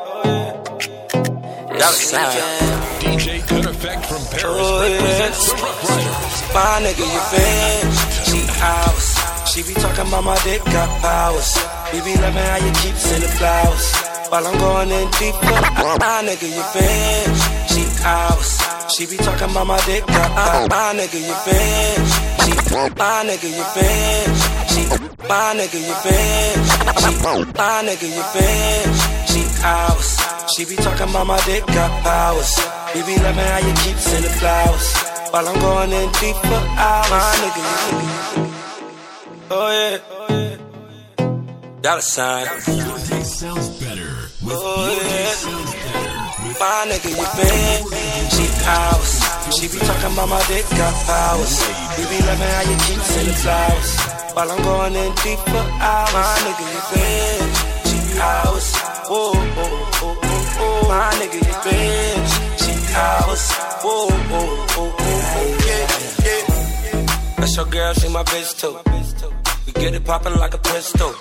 This 1.78 2.12
weekend. 2.12 2.74
DJ 2.98 3.46
Kut 3.46 3.66
Effekt 3.66 4.04
from 4.06 4.22
Paris 4.32 4.44
Oh, 4.44 4.84
yeah. 4.84 4.96
represents 4.96 5.46
the 5.46 5.62
Ruff 5.62 5.84
Ryders. 5.88 6.54
My 6.54 6.82
nigga, 6.82 7.06
you 7.06 7.22
been 7.30 7.86
She 8.26 8.40
ours. 8.62 9.14
She 9.52 9.62
be 9.62 9.74
talking 9.80 10.08
about 10.08 10.24
my 10.24 10.36
dick 10.42 10.64
got 10.64 10.90
powers. 11.02 11.56
We 11.92 12.00
be 12.00 12.20
loving 12.20 12.42
how 12.42 12.56
you 12.56 12.72
keep 12.82 12.96
sending 12.96 13.30
flowers. 13.30 14.07
While 14.30 14.46
I'm 14.46 14.58
going 14.58 14.90
in 14.90 15.10
deeper. 15.12 15.40
My 15.40 16.20
nigga, 16.20 16.48
you 16.52 16.64
been 16.76 17.32
She 17.72 17.82
ours. 18.04 18.60
She 18.94 19.06
be 19.06 19.16
talking 19.16 19.50
about 19.50 19.66
my 19.66 19.80
dick 19.86 20.06
powers. 20.06 20.68
My 20.68 20.92
nigga, 20.92 21.16
you 21.16 21.36
been 21.48 22.04
She, 22.44 22.52
my 22.98 23.24
nigga, 23.24 23.48
you 23.48 23.64
been 23.72 24.28
She, 24.68 24.82
my 25.28 25.56
nigga, 25.56 25.80
you 25.80 25.96
been 26.04 26.56
She, 27.00 27.12
my 27.56 27.80
nigga, 27.86 28.08
you 28.12 28.24
been 28.34 28.86
She 29.28 29.42
ours. 29.64 30.08
She 30.54 30.64
be 30.64 30.76
talking 30.76 31.08
about 31.08 31.26
my 31.26 31.40
dick 31.46 31.64
got 31.66 32.02
powers. 32.02 32.52
We 32.94 33.00
be 33.02 33.16
loving 33.22 33.44
how 33.44 33.58
you 33.58 33.72
keep 33.84 33.96
sending 33.96 34.30
flowers. 34.32 34.94
While 35.30 35.48
I'm 35.48 35.58
going 35.60 35.92
in 35.92 36.12
deep 36.20 36.36
for 36.36 36.62
hours. 36.76 37.10
My 37.10 37.34
nigga, 37.40 37.62
you 37.62 38.48
Oh 39.50 39.70
yeah. 39.72 40.18
Dollar 41.80 42.00
sign. 42.02 42.46
Oh 44.50 44.88
My 46.60 46.86
nigga, 46.88 47.10
you 47.12 47.26
been 47.36 47.84
She 48.32 48.46
ours. 48.64 49.12
She 49.56 49.68
be 49.68 49.78
talking 49.84 50.12
about 50.12 50.28
my 50.28 50.40
dick 50.48 50.64
got 50.70 50.94
powers. 51.04 51.54
We 51.96 52.04
be 52.08 52.18
loving 52.24 52.48
how 52.48 52.62
you 52.70 52.76
keep 52.86 53.00
sending 53.00 53.34
flowers. 53.34 53.90
While 54.34 54.50
I'm 54.52 54.62
going 54.62 54.94
in 54.96 55.12
deep 55.22 55.38
for 55.38 55.64
hours. 55.84 56.12
My 56.14 56.36
nigga, 56.44 56.64
you 56.74 56.82
been 56.92 57.48
She 57.88 57.98
ours. 58.20 58.66
Whoa, 59.08 59.32
whoa, 59.32 59.68
whoa, 60.00 60.14
whoa, 60.16 60.42
whoa. 60.58 60.88
My 60.88 61.12
nigga, 61.20 61.38
you 61.44 61.56
been 61.64 62.18
She 62.56 62.72
ours. 62.96 63.44
Whoa, 63.84 64.08
whoa, 64.08 64.48
whoa, 64.74 64.88
whoa, 64.88 65.20
whoa. 65.34 65.48
Yeah, 65.66 65.86
yeah. 66.24 67.36
That's 67.36 67.54
your 67.56 67.66
girl, 67.66 67.92
she 67.94 68.08
my 68.08 68.22
bitch 68.24 68.58
too. 68.58 68.74
We 69.66 69.72
get 69.72 69.94
it 69.94 70.04
poppin' 70.04 70.36
like 70.36 70.54
a 70.54 70.58
pistol. 70.58 71.14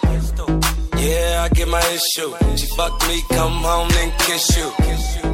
Yeah, 1.08 1.46
I 1.46 1.50
get 1.56 1.68
my 1.70 1.80
issue. 1.98 2.32
She 2.58 2.68
fuck 2.76 2.94
me, 3.08 3.24
come 3.32 3.58
home, 3.64 3.92
and 4.02 4.12
kiss 4.28 4.46
you. 4.58 4.68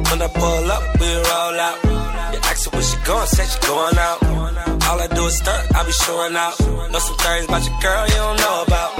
When 0.08 0.22
I 0.22 0.28
pull 0.28 0.70
up, 0.70 0.84
we 1.00 1.08
roll 1.10 1.58
out. 1.68 1.78
You 2.32 2.38
ask 2.46 2.64
her 2.64 2.70
where 2.76 2.86
she 2.90 2.96
going, 3.04 3.26
say 3.26 3.46
she 3.50 3.58
going 3.66 3.98
out. 3.98 4.18
All 4.86 5.00
I 5.02 5.08
do 5.08 5.26
is 5.26 5.36
stunt, 5.36 5.74
I 5.74 5.80
be 5.84 5.92
showing 5.92 6.36
out. 6.36 6.54
Know 6.92 7.00
some 7.00 7.18
things 7.18 7.44
about 7.50 7.62
your 7.66 7.78
girl 7.82 8.04
you 8.06 8.20
don't 8.22 8.38
know 8.38 8.56
about. 8.66 8.90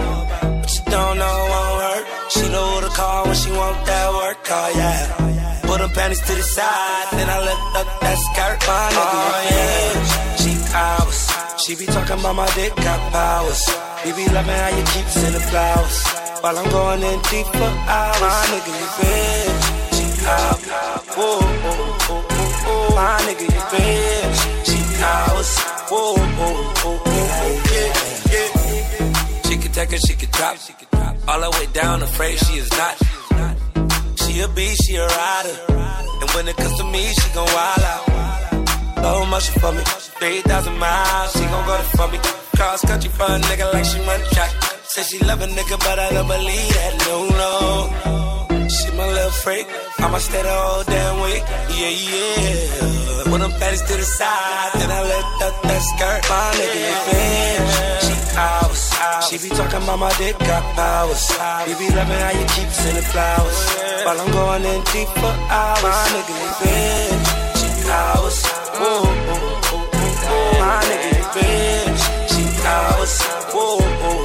But 0.63 0.71
you 0.75 0.83
don't 0.91 1.17
know 1.23 1.37
won't 1.53 1.83
hurt. 1.87 2.05
She 2.33 2.45
know 2.51 2.67
who 2.67 2.81
to 2.89 2.93
call 2.99 3.23
when 3.27 3.37
she 3.37 3.51
want 3.53 3.77
that 3.87 4.09
work 4.19 4.39
call, 4.43 4.71
yeah. 4.75 5.61
Put 5.63 5.79
them 5.79 5.91
panties 5.91 6.23
to 6.27 6.35
the 6.35 6.43
side, 6.43 7.07
then 7.13 7.29
I 7.31 7.39
lift 7.39 7.67
up 7.79 7.89
that 8.03 8.19
skirt. 8.27 8.59
My 8.67 8.83
nigga, 8.99 9.21
oh, 9.31 9.47
yeah. 9.51 10.43
She 10.43 10.53
ours. 10.75 11.21
She 11.63 11.77
be 11.77 11.87
talking 11.87 12.19
about 12.19 12.35
my 12.35 12.51
dick 12.59 12.75
got 12.75 13.01
powers. 13.13 13.63
We 14.05 14.11
be 14.19 14.27
loving 14.35 14.59
how 14.59 14.71
you 14.75 14.85
keep 14.91 15.07
sending 15.07 15.41
flowers. 15.41 16.24
While 16.45 16.59
I'm 16.59 16.71
going 16.71 17.03
in 17.03 17.23
deep 17.33 17.47
for 17.47 17.73
hours. 17.89 18.21
My 18.21 18.45
nigga, 18.53 18.73
you 18.77 18.89
been. 19.01 19.57
She 19.97 20.05
out. 20.29 20.61
Whoa, 21.17 21.41
whoa, 21.41 21.73
whoa, 22.05 22.21
whoa, 22.21 22.53
whoa. 22.69 22.95
My 22.95 23.17
nigga, 23.25 23.49
you 23.49 23.63
been. 23.73 24.29
She 24.69 24.79
ours. 25.01 25.57
Whoa, 25.89 26.13
whoa, 26.13 26.29
whoa, 26.37 26.61
whoa, 26.85 27.01
whoa. 27.01 27.49
Yeah, 27.73 27.97
yeah. 28.29 29.41
She 29.47 29.57
can 29.57 29.73
take 29.73 29.93
it, 29.95 30.01
she 30.07 30.13
can 30.13 30.29
drop. 30.33 31.17
All 31.29 31.41
the 31.41 31.51
way 31.57 31.67
down, 31.73 32.03
afraid 32.03 32.37
she 32.37 32.59
is 32.59 32.71
not. 32.73 32.95
She 34.21 34.41
a 34.43 34.49
beast, 34.49 34.85
she 34.85 34.97
a 34.97 35.07
rider. 35.07 35.57
And 36.21 36.31
when 36.33 36.47
it 36.47 36.57
comes 36.59 36.77
to 36.77 36.85
me, 36.85 37.05
she 37.07 37.33
gon' 37.33 37.49
wild 37.57 37.85
out. 37.89 38.99
Slow 38.99 39.25
motion 39.25 39.61
for 39.63 39.73
me. 39.73 39.83
3,000 40.21 40.77
miles, 40.77 41.33
she 41.33 41.41
gon' 41.41 41.65
go 41.65 41.73
there 41.73 41.97
for 41.97 42.09
me. 42.13 42.19
Cross 42.55 42.85
country 42.85 43.09
for 43.09 43.25
a 43.33 43.41
nigga 43.49 43.73
like 43.73 43.87
she 43.87 43.99
run 44.01 44.21
track. 44.33 44.74
Say 44.95 45.03
she 45.03 45.19
love 45.27 45.43
a 45.43 45.47
nigga, 45.49 45.77
but 45.83 45.99
I 45.99 46.09
don't 46.15 46.29
believe 46.29 46.71
that. 46.79 46.95
No, 47.03 47.27
no. 47.27 48.69
She 48.71 48.95
my 48.95 49.11
little 49.11 49.35
freak. 49.43 49.67
I'ma 49.99 50.19
stay 50.19 50.39
the 50.41 50.55
whole 50.55 50.85
damn 50.87 51.19
week. 51.19 51.43
Yeah, 51.75 51.91
yeah. 51.91 53.27
Put 53.27 53.41
them 53.43 53.51
panties 53.59 53.83
to 53.91 53.95
the 53.99 54.07
side, 54.07 54.71
then 54.79 54.91
I 54.95 55.03
lift 55.03 55.43
up 55.51 55.57
that 55.67 55.83
skirt. 55.91 56.23
My 56.31 56.47
nigga, 56.55 56.79
you 56.87 56.99
been. 57.11 57.63
She 58.07 58.15
ours. 58.39 58.83
She 59.27 59.35
be 59.43 59.51
talking 59.51 59.83
about 59.83 59.99
my 59.99 60.15
dick 60.15 60.39
got 60.39 60.63
powers. 60.79 61.27
We 61.67 61.75
be 61.75 61.91
loving 61.91 62.23
how 62.23 62.31
you 62.39 62.47
keep 62.55 62.71
sending 62.71 63.03
flowers. 63.11 63.59
While 64.07 64.21
I'm 64.23 64.31
going 64.31 64.63
in 64.63 64.79
deep 64.95 65.11
for 65.19 65.35
hours. 65.51 65.83
My 65.91 66.07
nigga, 66.15 66.35
you 66.39 66.53
been. 66.63 67.19
She 67.59 67.69
ours. 67.91 68.39
Whoa, 68.79 69.11
whoa, 69.11 69.43
whoa, 69.75 69.91
whoa. 69.91 70.63
My 70.63 70.79
nigga, 70.87 71.09
you 71.19 71.27
been. 71.35 71.91
She 72.31 72.47
ours. 72.63 73.15
Whoa, 73.51 73.83
whoa, 73.83 74.24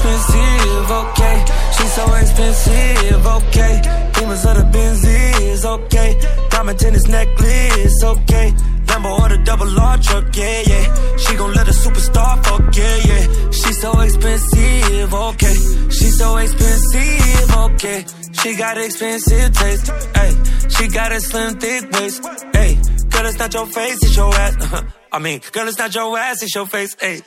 expensive, 0.00 0.90
okay. 0.90 1.44
She's 1.76 1.92
so 1.92 2.14
expensive, 2.14 3.26
okay. 3.26 3.74
Demons 4.14 4.44
of 4.46 4.56
the 4.56 4.66
Benzies, 4.72 5.64
okay. 5.64 6.20
Diamond 6.50 6.78
tennis 6.78 7.06
necklace, 7.08 8.04
okay. 8.04 8.52
Lambo 8.86 9.18
or 9.20 9.28
the 9.28 9.38
double 9.44 9.80
R 9.80 9.98
truck, 9.98 10.36
yeah, 10.36 10.62
yeah. 10.66 11.16
She 11.16 11.36
gon' 11.36 11.52
let 11.52 11.68
a 11.68 11.72
superstar 11.72 12.44
fuck, 12.44 12.76
yeah, 12.76 12.96
yeah. 13.08 13.50
She's 13.50 13.80
so 13.80 14.00
expensive, 14.00 15.14
okay. 15.14 15.54
She's 15.90 16.18
so 16.18 16.36
expensive, 16.36 17.56
okay. 17.56 18.04
She 18.42 18.56
got 18.56 18.78
expensive 18.78 19.52
taste, 19.52 19.86
hey. 20.16 20.32
She 20.68 20.88
got 20.88 21.12
a 21.12 21.20
slim, 21.20 21.58
thick 21.58 21.90
waist, 21.92 22.24
hey. 22.54 22.78
Girl, 23.10 23.26
it's 23.26 23.38
not 23.38 23.52
your 23.52 23.66
face, 23.66 23.98
it's 24.02 24.16
your 24.16 24.34
ass. 24.34 24.84
I 25.12 25.18
mean, 25.18 25.40
girl, 25.52 25.68
it's 25.68 25.78
not 25.78 25.94
your 25.94 26.16
ass, 26.16 26.42
it's 26.42 26.54
your 26.54 26.66
face, 26.66 26.96
hey. 27.00 27.20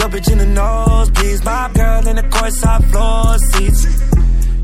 Your 0.00 0.08
bitch 0.08 0.32
in 0.32 0.38
the 0.38 0.46
nose, 0.46 1.10
please. 1.10 1.44
My 1.44 1.70
girl 1.74 2.08
in 2.08 2.16
the 2.16 2.22
courtside 2.22 2.90
floor 2.90 3.36
seats. 3.50 3.84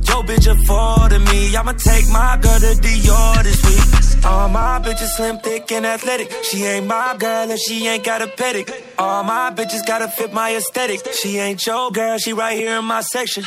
Yo, 0.08 0.22
bitch 0.22 0.46
affording 0.48 1.24
me. 1.24 1.54
I'ma 1.54 1.72
take 1.72 2.08
my 2.08 2.38
girl 2.40 2.58
to 2.58 2.72
Dior 2.80 3.42
this 3.42 3.60
week. 3.68 4.24
All 4.24 4.48
my 4.48 4.80
bitches 4.82 5.10
slim, 5.16 5.38
thick, 5.40 5.70
and 5.72 5.84
athletic. 5.84 6.32
She 6.44 6.64
ain't 6.64 6.86
my 6.86 7.16
girl 7.18 7.50
if 7.50 7.58
she 7.60 7.86
ain't 7.86 8.02
got 8.02 8.22
a 8.22 8.28
pedic. 8.28 8.72
All 8.98 9.24
my 9.24 9.52
bitches 9.54 9.86
gotta 9.86 10.08
fit 10.08 10.32
my 10.32 10.56
aesthetic. 10.56 11.00
She 11.20 11.36
ain't 11.36 11.64
your 11.66 11.90
girl, 11.90 12.16
she 12.16 12.32
right 12.32 12.56
here 12.56 12.78
in 12.78 12.86
my 12.86 13.02
section. 13.02 13.44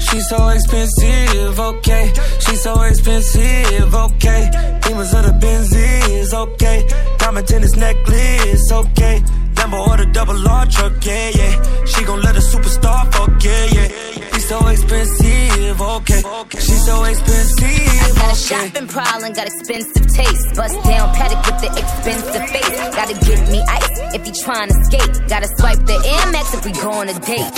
She's 0.00 0.28
so 0.30 0.48
expensive, 0.48 1.60
okay. 1.60 2.10
She's 2.40 2.62
so 2.62 2.80
expensive, 2.82 3.94
okay. 3.94 4.50
Demons 4.82 5.12
of 5.12 5.26
the 5.26 5.34
Benzies, 5.42 6.32
okay. 6.32 6.88
Diamond 7.18 7.46
tennis 7.46 7.76
necklace, 7.76 8.72
okay. 8.72 9.22
Lambo 9.62 9.86
or 9.86 9.96
the 9.96 10.06
double 10.06 10.48
R 10.48 10.66
truck, 10.66 10.92
yeah, 11.06 11.30
yeah. 11.36 11.84
She 11.84 12.04
gon' 12.04 12.20
let 12.20 12.34
a 12.36 12.40
superstar 12.40 13.12
fuck, 13.14 13.44
yeah, 13.44 13.66
yeah. 13.66 14.31
She's 14.32 14.48
so 14.48 14.66
expensive, 14.68 15.80
okay. 15.80 16.22
She's 16.58 16.84
so 16.86 17.04
expensive, 17.04 17.62
I 17.62 18.12
Got 18.16 18.32
a 18.32 18.36
shopping 18.36 18.88
problem, 18.88 19.32
got 19.32 19.46
expensive 19.46 20.06
taste. 20.12 20.54
Bust 20.56 20.74
down 20.84 21.14
Patek 21.14 21.40
with 21.46 21.60
the 21.60 21.70
expensive 21.78 22.48
face. 22.50 22.78
Gotta 22.96 23.14
give 23.26 23.40
me 23.50 23.60
ice 23.68 24.14
if 24.14 24.24
he 24.24 24.32
tryna 24.32 24.72
skate. 24.84 25.28
Gotta 25.28 25.48
swipe 25.58 25.84
the 25.86 25.94
Air 25.94 26.32
Max 26.32 26.54
if 26.54 26.64
we 26.64 26.72
go 26.72 26.90
on 26.92 27.08
a 27.08 27.14
date. 27.20 27.50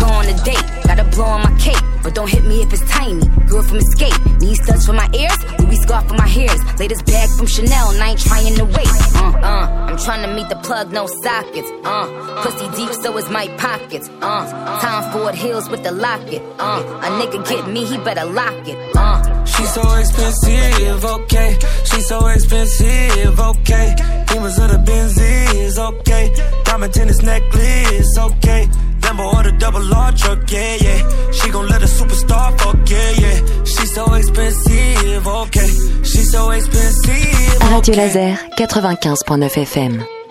Go 0.00 0.06
on 0.06 0.26
a 0.26 0.34
date, 0.44 0.64
gotta 0.84 1.04
blow 1.04 1.24
on 1.24 1.42
my 1.42 1.58
cake. 1.58 1.80
But 2.02 2.14
don't 2.14 2.28
hit 2.28 2.44
me 2.44 2.62
if 2.62 2.72
it's 2.72 2.82
tiny. 2.90 3.24
Girl 3.46 3.62
from 3.62 3.78
Escape. 3.78 4.18
Need 4.40 4.56
studs 4.56 4.86
for 4.86 4.92
my 4.92 5.08
ears, 5.14 5.38
Louis 5.60 5.76
scarf 5.76 6.08
for 6.08 6.14
my 6.14 6.26
hairs. 6.26 6.58
Latest 6.78 7.06
bag 7.06 7.28
from 7.36 7.46
Chanel, 7.46 7.90
and 7.90 8.02
I 8.02 8.10
ain't 8.10 8.20
trying 8.20 8.54
to 8.56 8.64
wait. 8.64 8.88
Uh, 9.14 9.32
uh, 9.38 9.86
I'm 9.88 9.98
trying 9.98 10.26
to 10.26 10.34
meet 10.34 10.48
the 10.48 10.56
plug, 10.56 10.92
no 10.92 11.06
sockets. 11.22 11.70
Uh, 11.84 12.42
pussy 12.42 12.66
deep, 12.76 12.92
so 13.02 13.16
is 13.18 13.28
my 13.30 13.46
pockets. 13.58 14.08
Uh, 14.20 14.80
Tom 14.80 15.12
Ford 15.12 15.34
heels 15.34 15.68
with 15.70 15.82
the 15.84 15.92
locket. 16.22 16.42
Uh, 16.58 17.00
a 17.02 17.08
nigga 17.20 17.48
get 17.48 17.68
me, 17.68 17.84
he 17.84 17.98
better 17.98 18.24
lock 18.24 18.68
it. 18.68 18.96
Uh, 18.96 19.44
She's 19.44 19.72
so 19.74 19.82
expensive, 19.94 21.04
okay. 21.04 21.58
She's 21.84 22.06
so 22.08 22.26
expensive, 22.28 23.38
okay. 23.40 23.94
Demons 24.28 24.58
of 24.58 24.70
the 24.70 24.78
Benzies, 24.78 25.78
okay. 25.78 26.32
Diamond 26.64 26.94
tennis 26.94 27.22
necklace, 27.22 28.18
okay. 28.18 28.68
Lambo 29.00 29.32
or 29.34 29.42
the 29.42 29.52
double 29.58 29.94
R 29.94 30.12
truck, 30.12 30.50
yeah, 30.50 30.76
yeah. 30.80 31.30
She 31.32 31.50
gon' 31.50 31.68
let 31.68 31.82
a 31.82 31.86
superstar 31.86 32.58
fuck, 32.60 32.88
yeah, 32.88 33.10
yeah. 33.18 33.64
She's 33.64 33.94
so 33.94 34.12
expensive, 34.14 35.26
okay. 35.26 35.68
She's 36.04 36.30
so 36.30 36.50
expensive. 36.50 37.60
Radio 37.70 37.94
Laser 37.96 38.38
95.9 38.56 39.50
FM. 39.66 40.21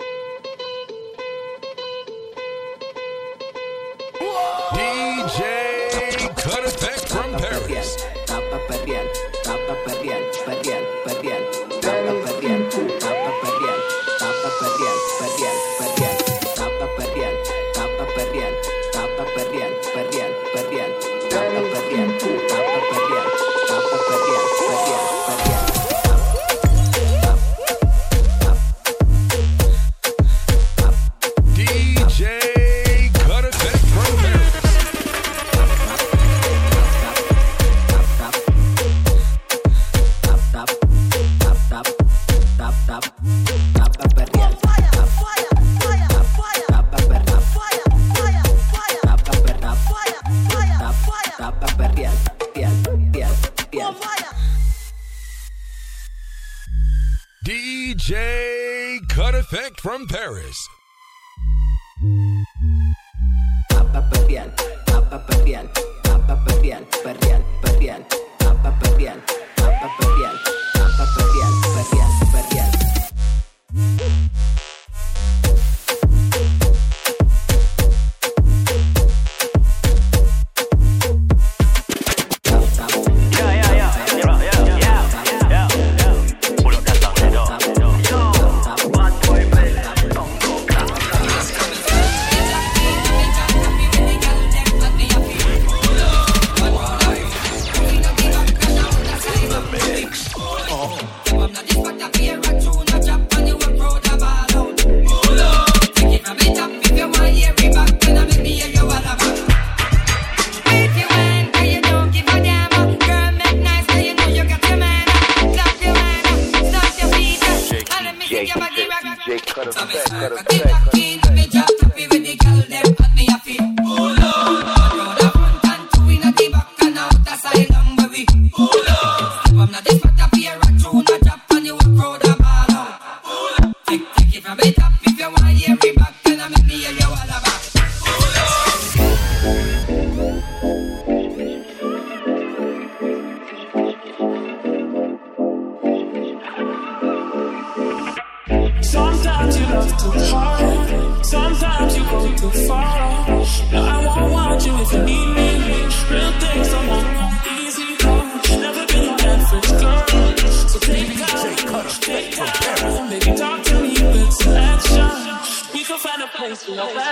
Find 166.76 167.11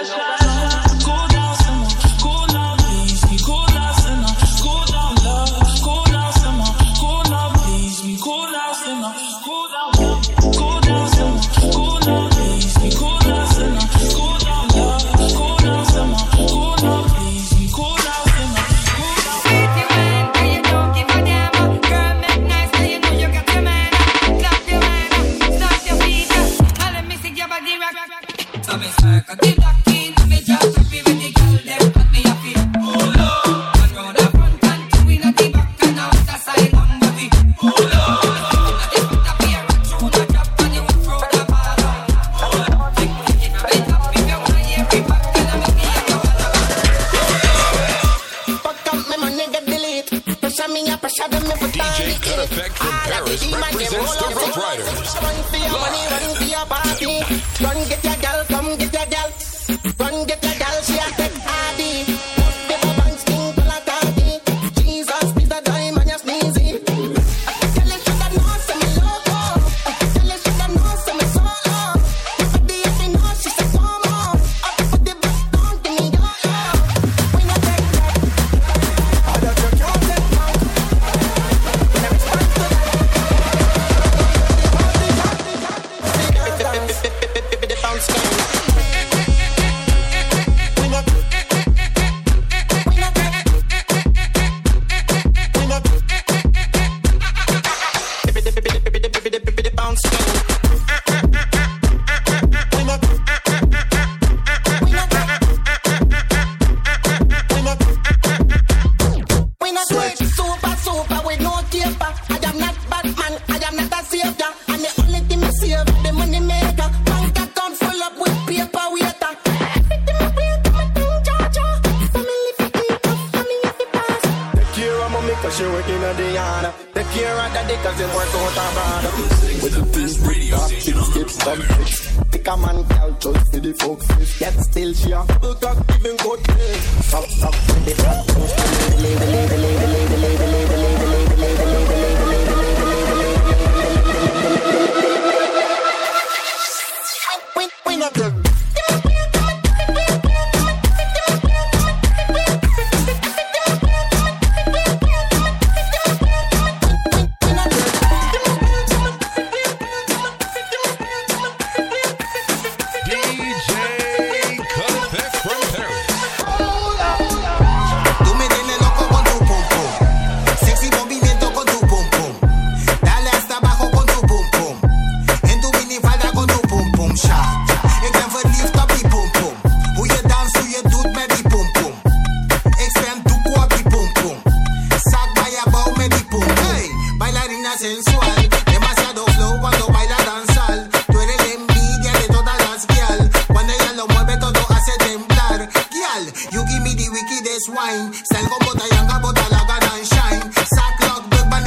Yankee 197.31 197.45
this 197.45 197.69
wine. 197.69 198.11
Go 198.11 198.59
butter, 198.59 198.89
yanga 198.95 199.23
butter, 199.23 199.49
lager 199.55 199.79
and 199.95 200.07
shine. 200.07 200.53
Sack 200.53 201.01
lock, 201.07 201.31
big 201.31 201.47
man, 201.51 201.65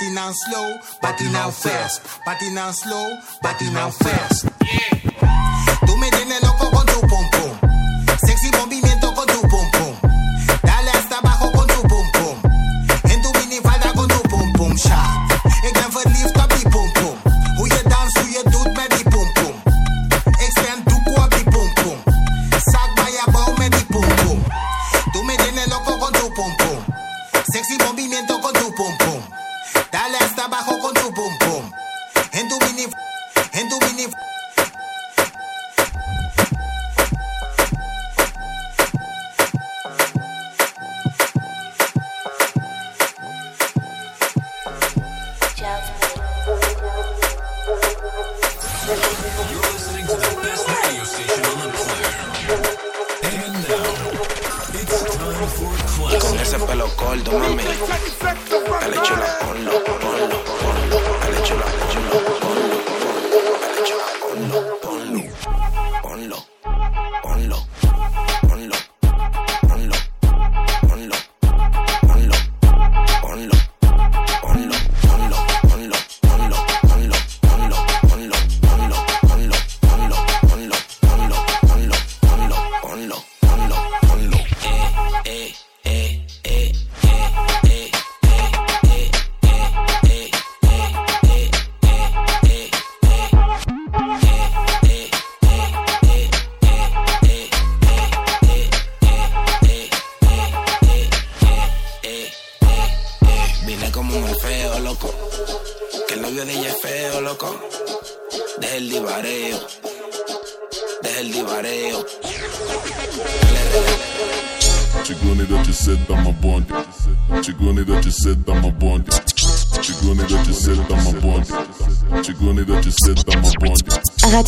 Batting 0.00 0.14
now 0.14 0.30
slow, 0.32 0.78
batting 1.02 1.30
now 1.30 1.50
fast. 1.50 2.24
Batting 2.24 2.54
now 2.54 2.70
slow, 2.70 3.18
batting 3.42 3.74
now 3.74 3.90
fast. 3.90 4.49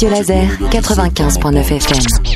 Radio 0.03 0.18
Laser 0.18 0.59
95.9 0.70 1.78
FM. 1.80 2.32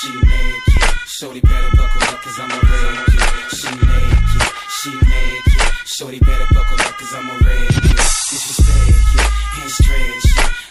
She 0.00 0.08
naked, 0.08 0.64
shorty 1.04 1.40
better 1.40 1.76
buckle 1.76 2.02
up 2.08 2.22
cause 2.22 2.40
I'm 2.40 2.50
a 2.50 2.56
red. 2.56 3.04
She 3.52 3.68
naked, 3.68 4.42
she 4.80 4.90
naked, 4.96 5.60
shorty 5.84 6.18
better 6.20 6.46
buckle 6.54 6.80
up 6.80 6.96
cause 6.96 7.12
I'm 7.12 7.28
a 7.28 7.36
red 7.44 7.68
kid. 7.68 8.00
Disrespect 8.32 8.96
you, 9.12 9.20
and 9.60 9.70
stretch. 9.70 10.26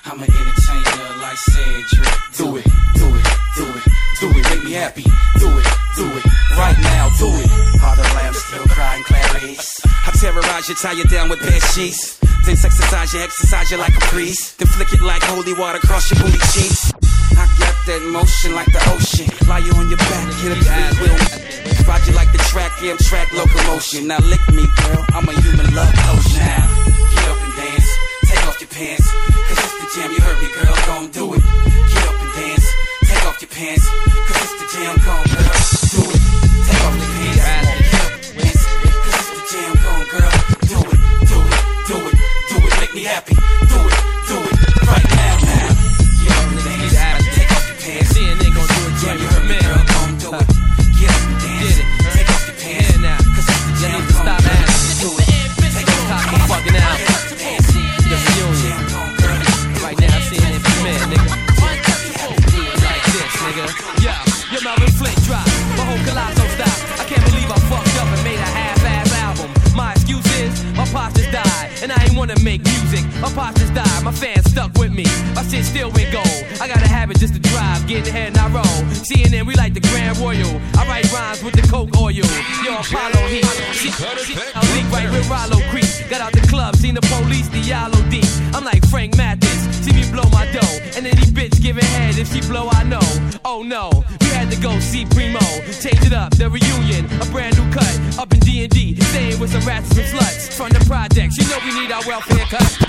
I'm 0.06 0.18
an 0.18 0.34
entertainer 0.34 1.22
like 1.22 1.38
Cedric. 1.38 2.10
Do 2.42 2.58
it, 2.58 2.66
do 2.98 3.06
it, 3.06 3.28
do 3.54 3.66
it, 3.70 3.84
do 4.20 4.28
it, 4.34 4.50
make 4.50 4.64
me 4.64 4.72
happy. 4.72 5.06
Do 5.38 5.50
it, 5.62 5.68
do 5.96 6.06
it, 6.10 6.26
right 6.58 6.78
now, 6.82 7.10
do 7.20 7.30
it. 7.30 7.52
All 7.86 7.96
the 7.96 8.10
lambs 8.18 8.42
still 8.42 8.66
crying 8.66 9.04
Clarice. 9.04 9.80
I 9.86 10.12
terrorize 10.18 10.70
you, 10.70 10.74
tie 10.74 10.94
you 10.94 11.04
down 11.04 11.30
with 11.30 11.40
bed 11.42 11.62
sheets. 11.78 12.18
Then 12.48 12.58
exercise 12.58 13.14
you, 13.14 13.20
exercise 13.20 13.70
you 13.70 13.78
like 13.78 13.96
a 13.96 14.02
priest. 14.10 14.58
Then 14.58 14.70
flick 14.70 14.92
it 14.92 15.04
like 15.04 15.22
holy 15.22 15.54
water 15.54 15.78
across 15.78 16.10
your 16.10 16.20
booty 16.20 16.40
cheeks. 16.52 16.92
That 17.90 18.06
motion 18.06 18.54
like 18.54 18.70
the 18.70 18.78
ocean. 18.94 19.26
Lie 19.50 19.66
you 19.66 19.74
on 19.74 19.90
your 19.90 19.98
back, 19.98 20.30
hit 20.46 20.54
up 20.54 20.62
your 20.62 20.78
ass, 20.78 20.94
wheel. 21.02 21.18
Ride 21.90 22.06
you 22.06 22.14
like 22.14 22.30
the 22.30 22.38
track, 22.38 22.70
yeah, 22.86 22.94
I'm 22.94 23.02
track 23.02 23.34
locomotion. 23.34 24.06
Now 24.06 24.22
lick 24.30 24.46
me, 24.54 24.62
girl, 24.78 25.02
I'm 25.10 25.26
a 25.26 25.34
human 25.34 25.74
love 25.74 25.90
coach 26.06 26.30
now. 26.38 26.70
Get 27.18 27.26
up 27.34 27.42
and 27.42 27.54
dance, 27.58 27.90
take 28.30 28.46
off 28.46 28.62
your 28.62 28.70
pants. 28.70 29.10
Cause 29.10 29.58
it's 29.58 29.74
the 29.82 29.88
jam, 29.98 30.14
you 30.14 30.22
heard 30.22 30.38
me, 30.38 30.54
girl, 30.54 30.76
gon' 30.86 31.10
do 31.10 31.34
it. 31.34 31.42
Get 31.42 32.06
up 32.06 32.14
and 32.14 32.32
dance, 32.38 32.68
take 33.10 33.26
off 33.26 33.42
your 33.42 33.50
pants. 33.58 33.86
Cause 33.90 34.38
it's 34.38 34.56
the 34.62 34.68
jam, 34.70 34.94
gon' 35.02 35.26
girl, 35.34 35.58
do 35.90 36.02
it. 36.14 36.22
Take 36.70 36.84
off 36.86 36.94
your 36.94 37.10
pants, 37.10 37.42
get 37.90 38.06
up 38.06 38.22
dance. 38.38 38.64
Cause 39.02 39.18
it's 39.18 39.34
the 39.34 39.42
jam, 39.50 39.74
gon' 39.82 40.06
girl, 40.14 40.34
do 40.70 40.80
it, 40.94 41.00
do 41.26 41.38
it, 41.42 41.62
do 41.90 41.98
it, 42.06 42.16
do 42.54 42.56
it, 42.70 42.74
make 42.86 42.94
me 42.94 43.02
happy. 43.10 43.39
Drive, 78.00 78.06
get 78.06 78.08
ahead 78.08 78.28
and 78.30 78.38
I 78.38 78.48
roll. 78.50 78.84
CNN, 78.94 79.46
we 79.46 79.56
like 79.56 79.74
the 79.74 79.80
Grand 79.80 80.18
Royal. 80.18 80.62
I 80.78 80.88
write 80.88 81.12
rhymes 81.12 81.44
with 81.44 81.56
the 81.56 81.68
Coke 81.68 81.96
oil. 81.98 82.12
Yo, 82.12 82.24
Apollo 82.24 83.28
heat. 83.28 83.46
Shit, 83.74 83.94
shit, 83.94 84.56
I 84.56 84.62
leak 84.76 84.92
right 84.92 85.10
with 85.10 85.30
Rollo 85.30 85.62
Creek. 85.70 85.86
Got 86.10 86.22
out 86.22 86.34
the 86.34 86.46
club, 86.48 86.76
seen 86.76 86.96
the 86.96 87.02
police, 87.02 87.48
the 87.50 87.60
yellow 87.60 88.02
D. 88.10 88.22
I'm 88.54 88.64
like 88.64 88.86
Frank 88.90 89.18
Mathis, 89.18 89.62
see 89.84 89.94
me 89.94 90.10
blow 90.12 90.28
my 90.32 90.46
dough. 90.52 90.78
And 90.96 91.06
any 91.08 91.16
these 91.16 91.32
bitch 91.32 91.62
giving 91.62 91.86
head 91.86 92.18
if 92.18 92.32
she 92.32 92.42
blow, 92.42 92.70
I 92.72 92.84
know. 92.84 93.06
Oh 93.46 93.64
no, 93.64 93.90
we 94.22 94.28
had 94.28 94.52
to 94.52 94.60
go 94.60 94.78
see 94.80 95.06
Primo. 95.06 95.40
Change 95.82 96.06
it 96.06 96.14
up, 96.14 96.36
the 96.36 96.50
reunion, 96.50 97.06
a 97.22 97.26
brand 97.32 97.58
new 97.58 97.72
cut. 97.72 98.20
Up 98.20 98.34
in 98.34 98.40
D&D, 98.40 98.96
staying 98.96 99.40
with 99.40 99.52
some 99.52 99.66
rats 99.66 99.90
and 99.98 100.06
some 100.08 100.20
sluts. 100.20 100.54
From 100.54 100.70
the 100.70 100.84
projects, 100.86 101.38
you 101.38 101.48
know 101.50 101.60
we 101.64 101.80
need 101.80 101.92
our 101.92 102.04
welfare 102.06 102.46
cut. 102.50 102.89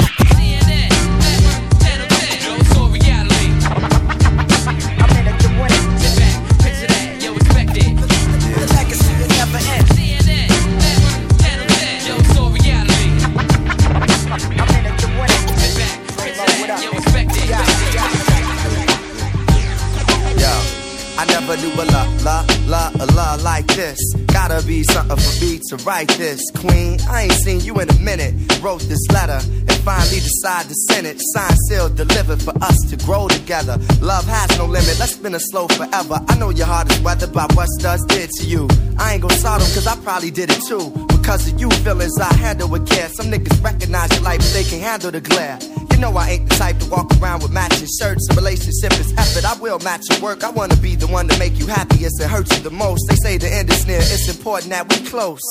La 21.85 22.05
la 22.25 22.45
la 22.67 22.91
la 23.15 23.35
like 23.43 23.67
this. 23.69 23.99
Gotta 24.27 24.65
be 24.67 24.83
something 24.85 25.17
for 25.17 25.45
me 25.45 25.61
to 25.69 25.77
write 25.85 26.09
this. 26.11 26.41
Queen, 26.57 26.99
I 27.09 27.23
ain't 27.25 27.33
seen 27.33 27.61
you 27.61 27.81
in 27.81 27.89
a 27.91 27.99
minute. 27.99 28.35
Wrote 28.63 28.83
this 28.83 29.05
letter. 29.13 29.41
and 29.71 29.79
finally 29.85 30.21
decide 30.21 30.67
to 30.69 30.75
send 30.89 31.07
it. 31.07 31.21
Signed, 31.33 31.57
sealed, 31.69 31.97
delivered 31.97 32.43
for 32.43 32.55
us 32.63 32.77
to 32.91 32.97
grow 33.05 33.29
together. 33.29 33.79
Love 34.01 34.27
has 34.27 34.57
no 34.59 34.67
limit, 34.67 34.99
let's 34.99 35.13
spin 35.13 35.35
a 35.35 35.41
slow 35.41 35.69
forever. 35.69 36.21
I 36.29 36.39
know 36.39 36.51
your 36.51 36.67
heart 36.67 36.91
is 36.93 37.01
weathered 37.01 37.33
by 37.33 37.47
what 37.55 37.69
studs 37.79 38.05
did 38.07 38.31
to 38.31 38.47
you. 38.47 38.69
I 38.99 39.15
ain't 39.15 39.23
gon' 39.23 39.31
sodom 39.31 39.67
cause 39.69 39.87
I 39.87 39.97
probably 39.97 40.31
did 40.31 40.51
it 40.51 40.63
too. 40.67 41.10
Because 41.21 41.53
of 41.53 41.61
you, 41.61 41.71
feelings 41.85 42.19
I 42.19 42.33
handle 42.35 42.69
with 42.69 42.89
care. 42.89 43.09
Some 43.11 43.27
niggas 43.27 43.63
recognize 43.63 44.11
your 44.13 44.23
life, 44.23 44.39
but 44.39 44.53
they 44.53 44.65
can 44.65 44.81
handle 44.81 45.11
the 45.11 45.21
glare. 45.21 45.59
You 45.93 45.99
know 45.99 46.17
I 46.17 46.31
ain't 46.31 46.49
the 46.49 46.57
type 46.57 46.79
to 46.79 46.89
walk 46.89 47.09
around 47.21 47.43
with 47.43 47.53
matching 47.53 47.89
shirts. 48.01 48.27
A 48.31 48.35
relationship 48.35 48.93
is 48.99 49.13
effort. 49.17 49.45
I 49.45 49.55
will 49.61 49.79
match 49.81 50.03
your 50.11 50.21
work. 50.21 50.43
I 50.43 50.51
wanna 50.51 50.77
be 50.77 50.97
the 50.97 51.07
one 51.07 51.29
to 51.29 51.39
make 51.39 51.59
you 51.59 51.67
happiest 51.67 52.21
and 52.21 52.31
hurt 52.31 52.51
you 52.51 52.63
the 52.63 52.71
most. 52.71 53.07
They 53.09 53.17
say 53.17 53.37
the 53.37 53.53
end 53.53 53.71
is 53.71 53.87
near. 53.87 53.99
It's 53.99 54.29
important 54.29 54.71
that 54.71 54.89
we 54.89 55.07
close 55.07 55.43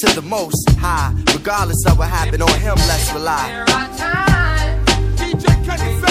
to 0.00 0.12
the 0.14 0.22
most 0.22 0.70
high. 0.78 1.12
Regardless 1.32 1.82
of 1.86 1.98
what 1.98 2.08
happened 2.08 2.42
on 2.42 2.60
him, 2.60 2.76
let's 2.86 3.12
rely. 3.12 3.48
There 3.48 3.62
are 3.62 3.86
Yeah. 5.96 6.05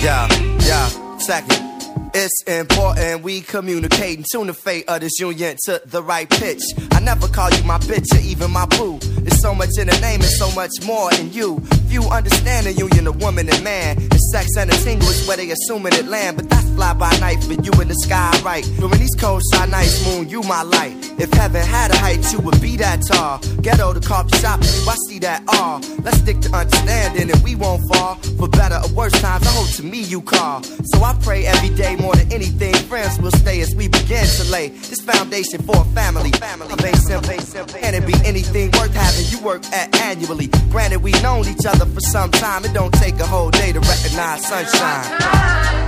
Yeah, 0.00 0.28
yeah, 0.60 0.88
second. 1.18 1.57
It's 2.14 2.42
important 2.46 3.22
we 3.22 3.42
communicate 3.42 4.16
and 4.16 4.26
tune 4.32 4.46
the 4.46 4.54
fate 4.54 4.88
of 4.88 5.00
this 5.00 5.18
union 5.20 5.56
to 5.66 5.82
the 5.84 6.02
right 6.02 6.28
pitch. 6.28 6.62
I 6.92 7.00
never 7.00 7.28
call 7.28 7.50
you 7.50 7.62
my 7.64 7.78
bitch 7.78 8.06
or 8.14 8.20
even 8.20 8.50
my 8.50 8.66
boo. 8.66 8.98
It's 9.26 9.40
so 9.42 9.54
much 9.54 9.70
in 9.78 9.88
the 9.88 9.98
name 10.00 10.20
and 10.20 10.30
so 10.30 10.50
much 10.54 10.70
more 10.84 11.12
in 11.14 11.32
you. 11.32 11.60
Few 11.88 12.02
understand 12.04 12.66
the 12.66 12.72
union 12.72 13.06
of 13.06 13.20
woman 13.20 13.48
and 13.48 13.62
man. 13.62 13.98
And 13.98 14.20
sex 14.32 14.48
and 14.56 14.70
a 14.70 14.76
tingle 14.76 15.08
is 15.08 15.26
where 15.28 15.36
they 15.36 15.50
assuming 15.50 15.92
it 15.94 16.06
land. 16.06 16.36
But 16.36 16.48
that's 16.48 16.68
fly 16.70 16.94
by 16.94 17.10
night 17.18 17.42
for 17.44 17.52
you 17.52 17.72
in 17.80 17.88
the 17.88 17.98
sky, 18.04 18.32
right? 18.44 18.64
During 18.78 18.98
these 18.98 19.14
cold 19.14 19.42
side 19.52 19.70
nights, 19.70 20.06
moon, 20.06 20.28
you 20.28 20.42
my 20.42 20.62
light. 20.62 20.94
If 21.18 21.32
heaven 21.32 21.62
had 21.62 21.90
a 21.90 21.96
height, 21.96 22.32
you 22.32 22.38
would 22.40 22.60
be 22.60 22.76
that 22.78 23.02
tall. 23.06 23.38
Ghetto 23.60 23.92
to 23.92 24.00
coffee 24.00 24.36
shop, 24.38 24.60
I 24.60 24.96
see 25.08 25.18
that 25.20 25.42
all. 25.48 25.80
Let's 26.02 26.18
stick 26.18 26.40
to 26.40 26.56
understanding 26.56 27.30
and 27.30 27.42
we 27.42 27.54
won't 27.54 27.82
fall. 27.92 28.14
For 28.38 28.48
better 28.48 28.80
or 28.84 28.92
worse 28.94 29.12
times, 29.20 29.46
I 29.46 29.50
hope 29.50 29.70
to 29.76 29.82
me 29.82 30.00
you 30.00 30.22
call. 30.22 30.62
So 30.62 31.02
I 31.02 31.16
pray 31.22 31.46
every 31.46 31.70
day 31.70 31.96
more 31.98 32.14
than 32.14 32.32
anything. 32.32 32.74
Friends 32.88 33.18
will 33.20 33.32
stay 33.32 33.60
as 33.60 33.74
we 33.74 33.88
begin 33.88 34.26
to 34.26 34.50
lay 34.50 34.68
this 34.68 35.00
foundation 35.00 35.62
for 35.62 35.76
a 35.76 35.84
family. 35.94 36.30
Family, 36.32 36.74
base 36.76 37.06
simple. 37.06 37.34
Can 37.80 37.94
it 37.94 38.06
be 38.06 38.14
anything 38.24 38.70
worth 38.72 38.94
having 38.94 39.26
you 39.30 39.44
work 39.44 39.64
at 39.72 39.94
annually? 39.96 40.48
Granted, 40.70 41.02
we 41.02 41.12
known 41.22 41.46
each 41.46 41.66
other 41.66 41.86
for 41.86 42.00
some 42.00 42.30
time. 42.30 42.64
It 42.64 42.72
don't 42.72 42.92
take 42.94 43.18
a 43.20 43.26
whole 43.26 43.50
day 43.50 43.72
to 43.72 43.80
recognize 43.80 44.46
sunshine. 44.46 45.87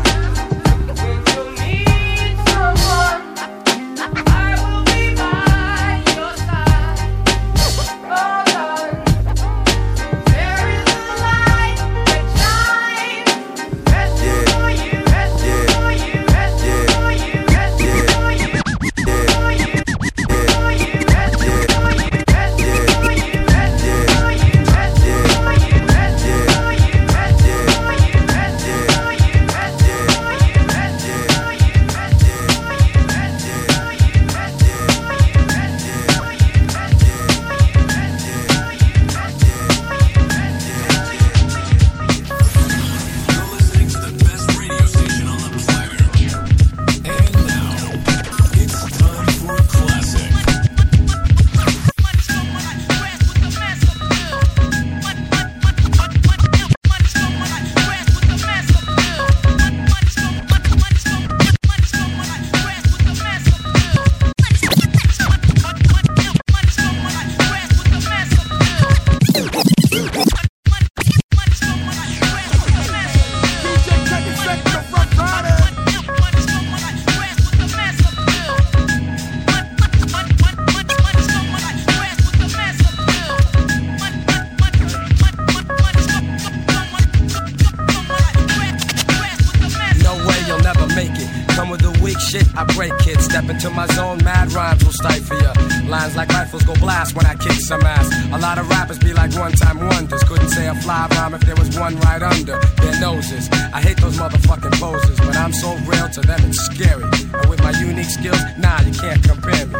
Their 102.90 103.00
noses. 103.00 103.48
I 103.72 103.80
hate 103.80 103.98
those 103.98 104.16
motherfucking 104.16 104.78
poses, 104.80 105.18
but 105.18 105.36
I'm 105.36 105.52
so 105.52 105.74
real 105.86 106.08
to 106.08 106.20
them 106.20 106.40
it's 106.44 106.60
scary. 106.66 107.04
And 107.04 107.46
with 107.48 107.62
my 107.62 107.70
unique 107.78 108.10
skills, 108.10 108.40
nah, 108.58 108.80
you 108.82 108.92
can't 108.92 109.22
compare 109.22 109.66
me. 109.66 109.76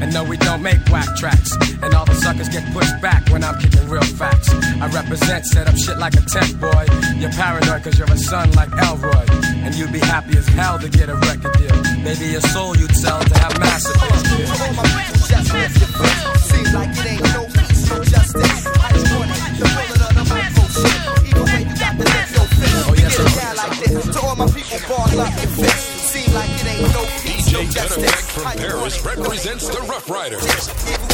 And 0.00 0.12
no, 0.12 0.24
we 0.24 0.36
don't 0.36 0.62
make 0.62 0.78
whack 0.90 1.16
tracks. 1.16 1.52
And 1.82 1.94
all 1.94 2.04
the 2.04 2.14
suckers 2.14 2.48
get 2.48 2.64
pushed 2.72 3.00
back 3.00 3.28
when 3.30 3.42
I'm 3.44 3.58
kicking 3.58 3.88
real 3.88 4.02
facts. 4.02 4.48
I 4.80 4.88
represent, 4.88 5.46
set 5.46 5.66
up 5.68 5.76
shit 5.76 5.98
like 5.98 6.14
a 6.14 6.22
tent 6.22 6.60
boy. 6.60 6.86
You're 7.16 7.30
paranoid 7.30 7.82
cause 7.82 7.98
you're 7.98 8.10
a 8.10 8.18
son 8.18 8.52
like 8.52 8.70
Elroy. 8.72 9.26
And 9.64 9.74
you'd 9.74 9.92
be 9.92 10.00
happy 10.00 10.36
as 10.38 10.46
hell 10.48 10.78
to 10.78 10.88
get 10.88 11.08
a 11.08 11.16
record 11.16 11.52
deal. 11.58 11.76
Maybe 12.02 12.34
a 12.34 12.40
soul 12.40 12.76
you'd 12.76 12.94
sell 12.96 13.20
to 13.20 13.38
have 13.38 13.58
massive 13.58 13.96
Just 15.28 15.52
lift 15.52 15.78
your 15.78 15.90
foot. 15.98 16.40
Seems 16.40 16.74
like 16.74 16.90
it 16.90 17.06
ain't 17.06 17.22
no 17.34 17.44
peace, 17.46 17.90
no 17.90 18.04
justice. 18.04 18.67
To 23.88 24.20
all 24.20 24.36
my 24.36 24.46
people, 24.48 24.78
your 25.40 25.48
fist. 25.48 26.12
Seem 26.12 26.34
like 26.34 26.50
it 26.50 26.66
ain't 26.66 26.92
no 26.92 27.06
peace, 27.22 27.50
no 27.50 27.60
DJ 27.60 27.64
Kut 27.64 27.98
justice. 27.98 28.30
From 28.32 28.52
Paris 28.52 29.02
represents 29.02 29.66
the 29.66 29.80
Ruff 29.80 30.10
Ryders. 30.10 31.07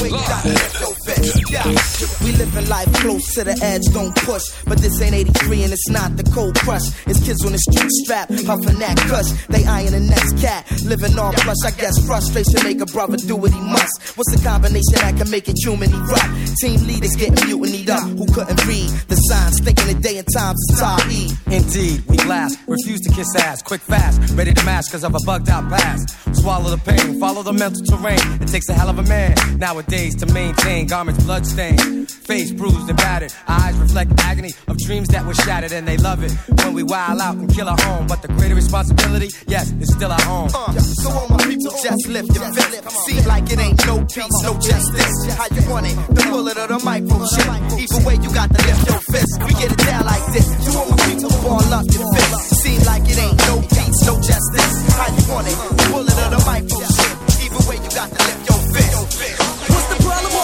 We 2.20 2.32
living 2.32 2.68
life 2.68 2.92
close 3.00 3.24
to 3.34 3.44
the 3.44 3.56
edge, 3.62 3.82
don't 3.92 4.14
push. 4.16 4.44
But 4.66 4.78
this 4.78 5.00
ain't 5.00 5.14
83 5.14 5.64
and 5.64 5.72
it's 5.72 5.88
not 5.88 6.16
the 6.16 6.24
cold 6.28 6.54
crush. 6.60 6.84
It's 7.06 7.24
kids 7.24 7.44
on 7.44 7.52
the 7.52 7.58
street 7.58 7.90
strap, 8.04 8.28
huffing 8.44 8.78
that 8.84 8.98
cuss. 9.08 9.32
They 9.46 9.64
eyeing 9.64 9.92
the 9.92 10.00
next 10.00 10.36
cat, 10.44 10.68
living 10.84 11.18
on 11.18 11.32
plush. 11.40 11.64
I 11.64 11.70
guess 11.72 11.96
frustration 12.04 12.60
make 12.64 12.82
a 12.82 12.86
brother 12.92 13.16
do 13.16 13.36
what 13.36 13.52
he 13.52 13.60
must. 13.60 14.16
What's 14.16 14.28
the 14.36 14.44
combination 14.44 15.00
that 15.00 15.16
can 15.16 15.30
make 15.30 15.48
it 15.48 15.56
human 15.56 15.88
erupt? 15.88 16.28
Team 16.60 16.84
leaders 16.84 17.16
getting 17.16 17.40
mutinied 17.48 17.88
up, 17.88 18.04
who 18.04 18.26
couldn't 18.28 18.60
read 18.68 18.90
the 19.08 19.16
signs, 19.16 19.60
thinking 19.60 19.88
the 19.88 19.96
day 20.04 20.18
and 20.20 20.28
times 20.36 20.60
is 20.68 20.80
Tahi. 20.80 21.32
Indeed, 21.48 22.04
we 22.12 22.18
last, 22.28 22.60
refuse 22.68 23.00
to 23.08 23.10
kiss 23.12 23.32
ass, 23.36 23.62
quick 23.62 23.80
fast, 23.80 24.20
ready 24.36 24.52
to 24.52 24.64
mash 24.64 24.88
cause 24.92 25.04
of 25.04 25.14
a 25.14 25.20
bugged 25.24 25.48
out 25.48 25.64
past. 25.72 26.12
Swallow 26.36 26.68
the 26.68 26.82
pain, 26.84 27.18
follow 27.18 27.42
the 27.42 27.52
mental 27.52 27.80
terrain. 27.88 28.20
It 28.42 28.48
takes 28.48 28.68
a 28.68 28.74
hell 28.74 28.90
of 28.90 28.98
a 28.98 29.04
man 29.04 29.32
nowadays 29.58 29.93
to 29.94 30.26
maintain 30.34 30.86
garments 30.88 31.22
bloodstained, 31.22 32.10
face 32.10 32.50
bruised 32.50 32.88
and 32.88 32.96
battered. 32.96 33.32
Eyes 33.46 33.76
reflect 33.78 34.10
agony 34.18 34.50
of 34.66 34.76
dreams 34.78 35.06
that 35.08 35.24
were 35.24 35.34
shattered, 35.34 35.70
and 35.70 35.86
they 35.86 35.96
love 35.96 36.24
it 36.24 36.32
when 36.64 36.74
we 36.74 36.82
wild 36.82 37.20
out 37.20 37.36
and 37.36 37.46
kill 37.54 37.68
our 37.68 37.78
home. 37.80 38.06
But 38.08 38.20
the 38.22 38.28
greater 38.28 38.56
responsibility, 38.56 39.30
yes, 39.46 39.70
is 39.78 39.94
still 39.94 40.10
our 40.10 40.26
own. 40.28 40.50
Uh, 40.50 40.72
so 40.80 41.10
all 41.10 41.28
my 41.28 41.38
people 41.46 41.70
just 41.80 42.08
lift 42.08 42.34
your 42.34 42.42
fist. 42.52 42.90
Seem 43.06 43.24
like 43.24 43.46
it 43.52 43.58
ain't 43.58 43.86
no 43.86 44.02
peace, 44.10 44.36
no 44.42 44.54
justice. 44.58 45.14
How 45.38 45.46
you 45.54 45.62
want 45.70 45.86
it? 45.86 45.94
The 46.10 46.26
bullet 46.26 46.58
or 46.58 46.66
the 46.66 46.80
micro 46.82 47.22
shit. 47.30 47.46
Either 47.46 48.02
way, 48.02 48.16
you 48.18 48.30
got 48.34 48.50
to 48.50 48.58
lift 48.66 48.82
your 48.90 49.00
fist. 49.14 49.32
We 49.46 49.52
get 49.62 49.70
it 49.70 49.78
down 49.78 50.04
like 50.04 50.26
this. 50.34 50.48
To 50.66 50.70
all 50.74 50.90
my 50.90 50.98
people, 51.06 51.30
ball 51.46 51.70
up 51.70 51.86
your 51.94 52.06
fist. 52.18 52.66
Seem 52.66 52.82
like 52.82 53.06
it 53.06 53.18
ain't 53.22 53.38
no 53.46 53.62
peace, 53.62 53.98
no 54.02 54.18
justice. 54.18 54.74
How 54.98 55.06
you 55.14 55.22
want 55.30 55.46
it? 55.46 55.54
The 55.54 55.86
bullet 55.94 56.18
or 56.18 56.30
the 56.34 56.42
micro 56.42 56.82
shit. 56.82 57.14
Either 57.46 57.62
way, 57.70 57.78
you 57.78 57.90
got 57.94 58.10
to 58.10 58.18
lift 58.26 58.42
your 58.50 58.58
fist 58.74 59.53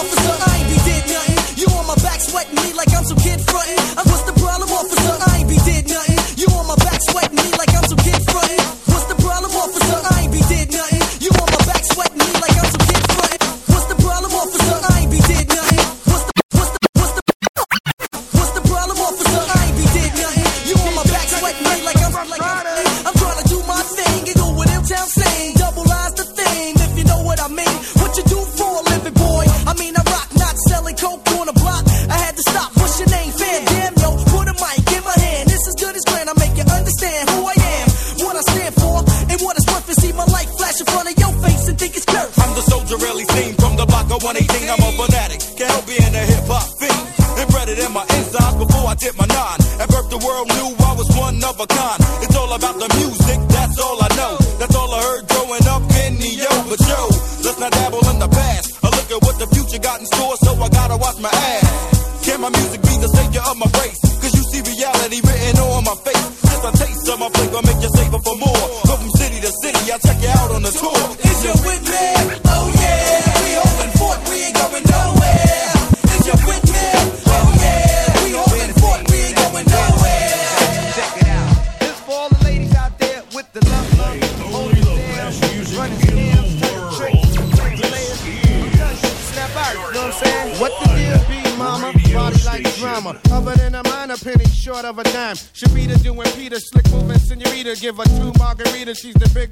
officer, 0.01 0.33
I 0.33 0.51
ain't 0.57 0.69
be 0.69 0.77
did 0.81 1.03
nothing. 1.13 1.37
You 1.61 1.67
on 1.77 1.85
my 1.85 1.97
back 2.01 2.19
sweating 2.21 2.55
me 2.57 2.73
like 2.73 2.89
I'm 2.93 3.05
some 3.05 3.21
kid 3.21 3.39
frontin'. 3.45 3.77
I 3.97 4.01
what's 4.09 4.25
the 4.25 4.33
problem, 4.33 4.69
officer? 4.73 5.13
I 5.29 5.29
ain't 5.39 5.49
be 5.49 5.57
did 5.61 5.85
nothing. 5.89 6.17
You 6.41 6.47
on 6.57 6.65
my 6.65 6.77
back 6.81 6.99
sweating 7.09 7.37
me 7.37 7.47
like 7.61 7.69
I'm 7.77 7.85
some 7.85 8.01
kid 8.01 8.21
frontin'. 8.25 8.65
What's 8.89 9.05
the 9.05 9.17
problem, 9.21 9.51
officer? 9.53 9.99
I 10.01 10.25
ain't 10.25 10.33
be 10.33 10.41
did 10.49 10.73
nothing. 10.73 11.05
You 11.21 11.29
on 11.37 11.49
my 11.53 11.61
back 11.69 11.83
sweating 11.93 12.17
me 12.17 12.29
like 12.41 12.55
I'm 12.57 12.60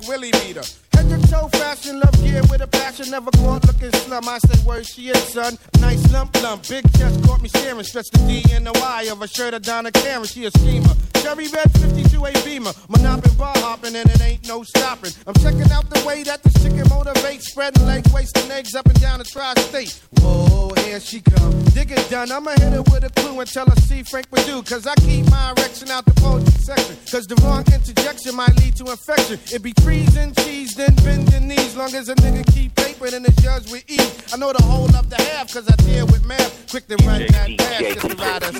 Willie 0.09 0.31
beater. 0.31 0.63
Head 0.93 1.07
to 1.09 1.27
toe 1.29 1.49
fashion, 1.49 1.99
love 1.99 2.19
gear 2.23 2.41
with 2.49 2.61
a 2.61 2.67
passion. 2.67 3.11
Never 3.11 3.29
caught 3.29 3.63
looking 3.67 3.91
slum. 3.91 4.27
I 4.27 4.39
say 4.39 4.57
where 4.65 4.83
she 4.83 5.09
is, 5.09 5.21
son. 5.31 5.55
Nice 5.79 6.01
lump 6.11 6.35
lump. 6.41 6.67
Big 6.67 6.83
chest 6.97 7.23
caught 7.23 7.43
me 7.43 7.49
staring. 7.49 7.83
Stretch 7.83 8.09
the 8.09 8.17
D 8.25 8.43
and 8.51 8.65
the 8.65 8.71
Y 8.73 9.07
of 9.11 9.21
a 9.21 9.27
shirt 9.27 9.53
of 9.53 9.61
Donna 9.61 9.91
Karan. 9.91 10.25
She 10.25 10.45
a 10.45 10.51
schemer. 10.51 10.95
Cherry 11.21 11.47
red 11.49 11.71
52 11.77 12.25
A 12.25 12.33
Beamer. 12.43 12.71
Monopoly 12.89 13.35
bar 13.35 13.53
hopping 13.57 13.95
and 13.95 14.09
it 14.09 14.19
ain't 14.23 14.47
no 14.47 14.63
stopping. 14.63 15.11
I'm 15.27 15.35
checking 15.35 15.71
out 15.71 15.87
the 15.91 16.03
way 16.07 16.23
that 16.23 16.41
this 16.41 16.53
chicken 16.63 16.85
motivates. 16.85 17.43
Spreading 17.43 17.85
legs, 17.85 18.11
wasting 18.11 18.49
eggs 18.49 18.73
up 18.73 18.87
and 18.87 18.99
down 18.99 19.19
the 19.19 19.25
tri-state. 19.25 19.93
Whoa, 20.21 20.73
here 20.85 20.99
she 20.99 21.21
come. 21.21 21.63
Dig 21.75 21.91
it 21.91 22.09
done. 22.09 22.31
I'ma 22.31 22.51
hit 22.57 22.73
her 22.73 22.81
with 22.81 23.03
a 23.03 23.11
clue 23.29 23.39
and 23.39 23.49
tell 23.49 23.65
her 23.65 23.75
see 23.81 24.03
Frank 24.03 24.29
Perdue. 24.29 24.63
Cause 24.63 24.87
I 24.87 24.95
keep 24.95 25.29
my 25.29 25.53
erection 25.57 25.89
out 25.89 26.05
the 26.05 26.13
poetry 26.21 26.51
section. 26.51 26.95
Cause 27.11 27.27
the 27.27 27.35
wrong 27.43 27.63
interjection 27.73 28.35
might 28.35 28.55
lead 28.57 28.75
to 28.77 28.85
infection. 28.85 29.39
It 29.53 29.61
be 29.61 29.73
freezing 29.81 30.33
cheese, 30.35 30.73
then 30.75 30.95
bending 30.95 31.47
knees. 31.47 31.75
Long 31.75 31.93
as 31.95 32.09
a 32.09 32.15
nigga 32.15 32.45
keep 32.53 32.75
paper, 32.75 33.09
then 33.09 33.25
it's 33.25 33.41
judge 33.41 33.71
with 33.71 33.83
ease. 33.89 34.33
I 34.33 34.37
know 34.37 34.53
the 34.53 34.63
whole 34.63 34.93
of 34.95 35.09
the 35.09 35.21
half, 35.21 35.53
cause 35.53 35.69
I 35.69 35.75
deal 35.83 36.05
with 36.07 36.25
math. 36.25 36.69
Quick 36.69 36.87
to 36.87 36.95
run 37.05 37.25
that 37.27 37.57
pass, 37.57 37.79
just 37.79 38.09
to 38.09 38.15
ride 38.15 38.43
us 38.43 38.55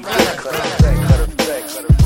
Yeah, 1.89 1.98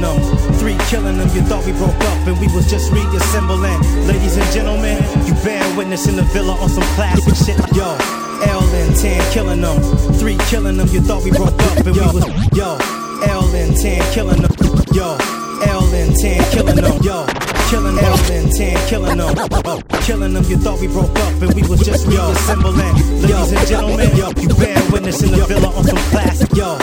killing 0.00 0.20
them. 0.20 0.54
Three 0.58 0.76
killing 0.88 1.18
them. 1.18 1.28
You 1.34 1.42
thought 1.42 1.64
we 1.66 1.72
broke 1.72 1.94
up 1.94 2.26
and 2.26 2.38
we 2.40 2.46
was 2.54 2.68
just 2.68 2.92
reassembling. 2.92 3.80
Ladies 4.06 4.36
and 4.36 4.52
gentlemen, 4.52 4.98
you 5.26 5.34
bear 5.44 5.62
witness 5.76 6.08
in 6.08 6.16
the 6.16 6.22
villa 6.22 6.52
on 6.52 6.68
some 6.68 6.84
classic 6.94 7.34
shit. 7.34 7.58
Like, 7.58 7.72
yo, 7.74 7.96
L 8.42 8.62
and 8.62 8.96
10 8.96 9.32
killing 9.32 9.60
them. 9.60 9.80
Three 10.14 10.38
killing 10.48 10.76
them. 10.76 10.88
You 10.88 11.00
thought 11.00 11.24
we 11.24 11.30
broke 11.30 11.60
up 11.62 11.78
and 11.78 11.94
we 11.94 12.00
was. 12.00 12.26
Yo, 12.52 12.78
L 13.28 13.44
and 13.54 13.76
10 13.76 14.12
killing 14.12 14.42
them. 14.42 14.52
Yo, 14.92 15.16
L 15.64 15.84
and 15.94 16.16
10 16.16 16.52
killing 16.52 16.76
them. 16.76 17.02
Yo. 17.02 17.26
Killing 17.66 17.98
L 17.98 18.16
and 18.30 18.52
10, 18.52 18.88
killing 18.88 19.16
them. 19.18 19.34
Oh, 19.66 19.82
killing 20.02 20.34
them, 20.34 20.44
you 20.44 20.56
thought 20.56 20.80
we 20.80 20.86
broke 20.86 21.10
up 21.18 21.42
and 21.42 21.52
we 21.52 21.62
was 21.66 21.80
just 21.80 22.06
reassembling. 22.06 22.94
Ladies 23.22 23.52
and 23.52 23.66
gentlemen, 23.66 24.16
yo, 24.16 24.30
you 24.40 24.48
bear 24.54 24.78
witness 24.92 25.20
in 25.24 25.32
the 25.32 25.44
villa 25.46 25.74
on 25.74 25.82
some 25.82 25.98
classic, 26.12 26.54
yo. 26.54 26.78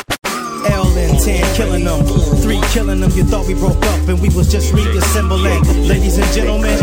10 1.20 1.56
killing 1.56 1.84
them. 1.84 2.04
Three 2.42 2.62
killing 2.72 3.00
them. 3.00 3.12
You 3.12 3.24
thought 3.24 3.48
we 3.48 3.54
broke 3.54 3.84
up 3.86 4.08
and 4.08 4.22
we 4.22 4.30
was 4.30 4.52
just 4.52 4.74
reassembling. 4.74 5.64
Ladies 5.88 6.18
and 6.18 6.28
gentlemen, 6.34 6.78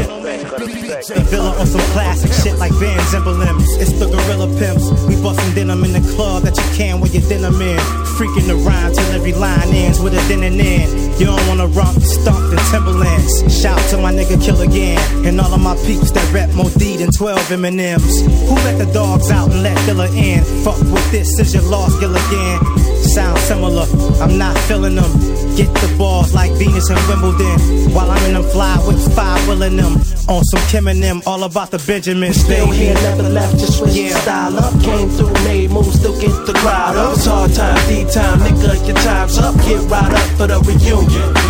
the 1.09 1.24
villa 1.31 1.57
on 1.59 1.66
some 1.66 1.81
classic 1.93 2.33
shit 2.43 2.59
like 2.59 2.72
Vans 2.72 3.14
emblems. 3.14 3.66
It's 3.76 3.93
the 3.99 4.07
gorilla 4.07 4.47
pimps. 4.59 4.91
We 5.09 5.16
bustin' 5.22 5.55
denim 5.55 5.85
in 5.85 5.93
the 5.93 6.05
club 6.14 6.43
that 6.43 6.57
you 6.57 6.68
can 6.76 7.01
wear 7.01 7.11
your 7.11 7.22
denim 7.28 7.61
in. 7.61 7.78
Freaking 8.18 8.47
the 8.47 8.57
rhyme 8.57 8.93
till 8.93 9.11
every 9.12 9.33
line 9.33 9.68
ends 9.72 10.01
with 10.01 10.14
a 10.14 10.22
then 10.28 10.43
and 10.43 10.61
in. 10.61 10.89
You 11.18 11.26
don't 11.26 11.47
wanna 11.49 11.66
romp, 11.66 12.01
stomp 12.03 12.51
the 12.51 12.57
Timberlands. 12.70 13.61
Shout 13.61 13.81
to 13.91 13.99
my 13.99 14.12
nigga 14.12 14.43
Kill 14.43 14.61
Again 14.61 14.99
and 15.26 15.41
all 15.41 15.53
of 15.53 15.61
my 15.61 15.76
peeps 15.87 16.11
that 16.12 16.33
rap 16.33 16.51
more 16.55 16.70
D 16.70 16.97
than 16.97 17.11
12 17.11 17.53
M&Ms. 17.53 18.22
Who 18.49 18.55
let 18.66 18.78
the 18.78 18.91
dogs 18.93 19.31
out 19.31 19.51
and 19.51 19.62
let 19.62 19.76
Dilla 19.89 20.09
in? 20.14 20.45
Fuck 20.64 20.81
with 20.93 21.11
this, 21.11 21.39
is 21.39 21.55
your 21.55 21.62
lost 21.64 22.01
Gilligan. 22.01 22.80
Sound 23.03 23.39
similar, 23.41 23.87
I'm 24.23 24.39
not 24.39 24.57
feeling 24.69 24.95
them. 24.95 25.11
Get 25.57 25.73
the 25.75 25.95
balls 25.99 26.33
like 26.33 26.53
Venus 26.53 26.89
and 26.91 27.01
Wimbledon. 27.09 27.93
While 27.93 28.11
I'm 28.11 28.25
in 28.27 28.35
them 28.35 28.45
fly 28.45 28.77
with 28.87 29.01
five 29.17 29.47
willing 29.49 29.77
them. 29.77 29.97
On 30.29 30.45
some 30.45 30.63
Kim 30.69 30.87
and 30.87 31.03
them, 31.03 31.23
all 31.27 31.43
about 31.43 31.71
the 31.71 31.79
Benjamins. 31.87 32.41
Still 32.41 32.67
baby. 32.67 32.77
here, 32.77 32.95
never 32.95 33.25
left, 33.25 33.59
just 33.59 33.79
switch 33.79 33.95
Yeah. 33.95 34.17
style 34.21 34.57
up. 34.59 34.73
Came 34.83 35.09
through, 35.11 35.33
made 35.45 35.71
moves, 35.71 35.99
still 35.99 36.19
get 36.21 36.47
the 36.47 36.53
crowd 36.53 36.97
up. 36.97 37.17
It's 37.17 37.27
hard 37.27 37.53
time, 37.55 37.89
D 37.89 38.05
time, 38.05 38.39
nigga, 38.41 38.87
your 38.87 38.97
time's 38.97 39.39
up. 39.39 39.55
Get 39.65 39.81
right 39.91 40.13
up 40.13 40.29
for 40.39 40.47
the 40.47 40.61
reunion. 40.61 41.50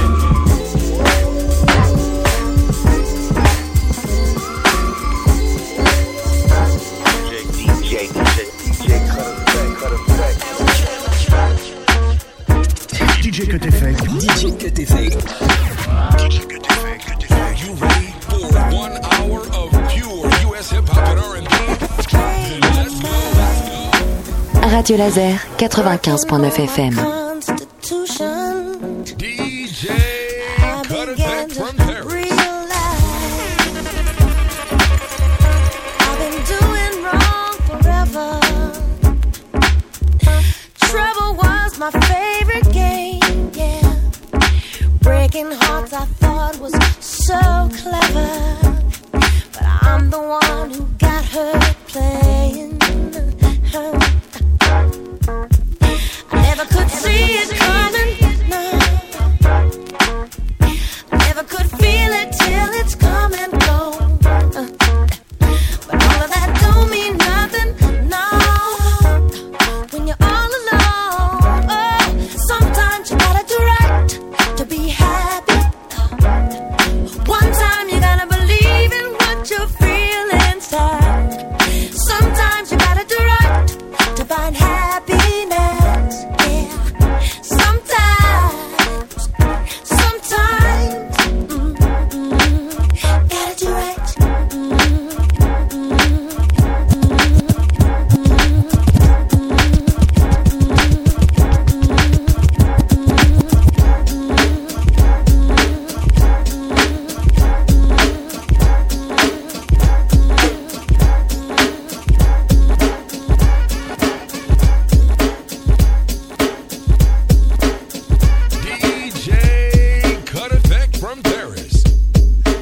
Radio 24.81 24.97
Laser 24.97 25.39
95.9 25.59 26.67
FM. 26.67 27.20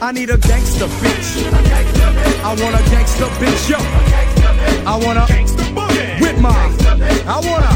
I 0.08 0.10
need 0.10 0.30
a 0.30 0.38
gangster 0.38 0.86
bitch. 0.86 1.52
I 2.42 2.56
want 2.62 2.74
a 2.74 2.90
gangster 2.90 3.26
bitch, 3.36 3.68
yo. 3.68 3.76
I 4.88 4.96
wanna 5.04 5.26
with 6.18 6.40
my. 6.40 6.48
I 7.26 7.38
wanna. 7.44 7.68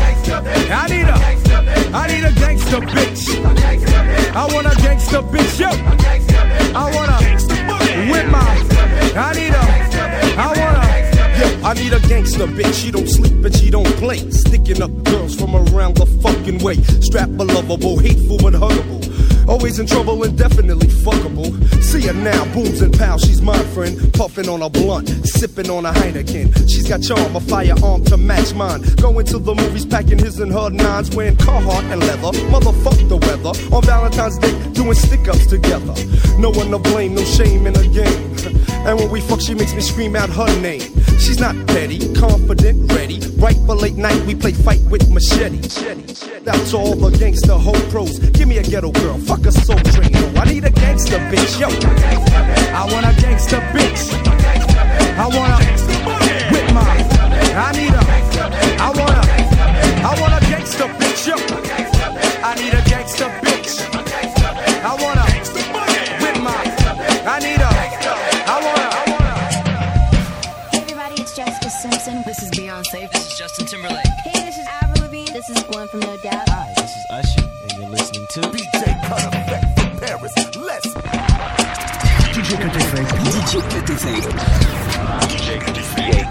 I 0.72 0.87
need 0.89 1.09
a. 1.12 1.95
I 1.95 2.07
need 2.07 2.24
a 2.24 2.33
gangster 2.33 2.80
bitch. 2.80 3.28
I 4.35 4.47
want 4.55 4.66
a 4.66 4.74
gangster 4.80 5.20
bitch, 5.20 5.61
yo. 5.61 5.68
I 6.74 6.91
wanna 6.97 7.18
with 8.11 8.30
my. 8.30 8.41
I 9.14 9.35
need 9.35 9.53
a. 9.53 9.64
I 10.41 10.49
wanna. 10.57 10.83
Yo, 11.39 11.68
I 11.68 11.74
need 11.74 11.93
a 11.93 12.01
gangster 12.09 12.47
bitch. 12.47 12.83
She 12.83 12.91
don't 12.91 13.11
sleep 13.11 13.45
and 13.45 13.55
she 13.55 13.68
don't 13.68 13.95
play. 13.99 14.30
Sticking 14.30 14.80
up 14.80 14.91
girls 15.05 15.35
from 15.35 15.55
around 15.55 15.97
the 15.97 16.07
fucking 16.22 16.64
way. 16.64 16.76
Strap 17.03 17.28
a 17.28 17.43
lovable, 17.43 17.99
hateful 17.99 18.39
but 18.39 18.55
huggable. 18.55 19.01
Always 19.49 19.78
in 19.78 19.86
trouble 19.86 20.22
and 20.24 20.36
definitely 20.36 20.86
fuckable. 20.86 21.53
See 21.82 22.03
her 22.07 22.12
now, 22.12 22.45
booms 22.55 22.80
and 22.80 22.97
pals, 22.97 23.22
she's 23.22 23.43
my 23.43 23.59
friend. 23.74 24.12
Puffing 24.14 24.49
on 24.49 24.62
a 24.62 24.70
blunt, 24.70 25.09
sipping 25.26 25.70
on 25.70 25.84
a 25.86 25.93
Heineken. 25.93 26.70
She's 26.70 26.88
got 26.88 27.03
charm, 27.03 27.34
a 27.36 27.40
firearm 27.40 28.05
to 28.05 28.16
match 28.16 28.55
mine. 28.55 28.82
Going 28.97 29.26
to 29.26 29.38
the 29.38 29.55
movies, 29.55 29.84
packing 29.86 30.18
his 30.18 30.38
and 30.38 30.53
her 30.53 30.70
nines, 30.70 31.14
wearing 31.14 31.36
Carhartt 31.36 31.84
and 31.93 32.01
leather. 32.01 32.38
Motherfuck 32.49 33.09
the 33.09 33.16
weather. 33.16 33.74
On 33.74 33.82
Valentine's 33.82 34.38
Day, 34.38 34.72
doing 34.72 34.95
stick 34.95 35.28
ups 35.28 35.47
together. 35.47 35.95
No 36.38 36.51
one 36.51 36.70
to 36.70 36.78
blame, 36.78 37.14
no 37.14 37.24
shame 37.24 37.66
in 37.66 37.74
the 37.74 37.86
game. 37.88 38.32
And 38.82 38.99
when 38.99 39.11
we 39.11 39.20
fuck, 39.20 39.40
she 39.40 39.55
makes 39.55 39.72
me 39.74 39.80
scream 39.80 40.16
out 40.16 40.28
her 40.30 40.61
name. 40.61 40.82
She's 41.23 41.39
not 41.39 41.55
petty, 41.68 42.01
confident, 42.14 42.93
ready. 42.93 43.20
Right 43.37 43.57
for 43.64 43.77
late 43.77 43.95
night, 43.95 44.20
we 44.27 44.35
play 44.35 44.53
fight 44.53 44.81
with 44.91 45.09
machete. 45.09 45.61
That's 46.43 46.75
all 46.75 46.97
the 46.97 47.16
gangster 47.16 47.55
hoe 47.55 47.81
pros. 47.91 48.18
Give 48.31 48.49
me 48.49 48.59
a 48.59 48.62
ghetto 48.64 48.91
girl, 48.91 49.18
fuck 49.18 49.47
a 49.47 49.53
soul 49.53 49.79
train. 49.95 50.11
Oh, 50.14 50.41
I 50.41 50.45
need 50.47 50.64
a 50.64 50.70
gangster 50.70 51.18
bitch, 51.31 51.61
yo. 51.61 51.68
I 52.75 52.93
want 52.93 53.07
a 53.07 53.14
gangster 53.23 53.61
bitch. 53.70 54.03
I 55.16 55.29
want 55.29 55.62
a 55.62 55.72
Effekt. 83.53 83.68
DJ 83.68 83.84
Kut 83.84 83.90
Effekt. 83.90 84.28
DJ 85.30 85.59
Kut 85.59 86.22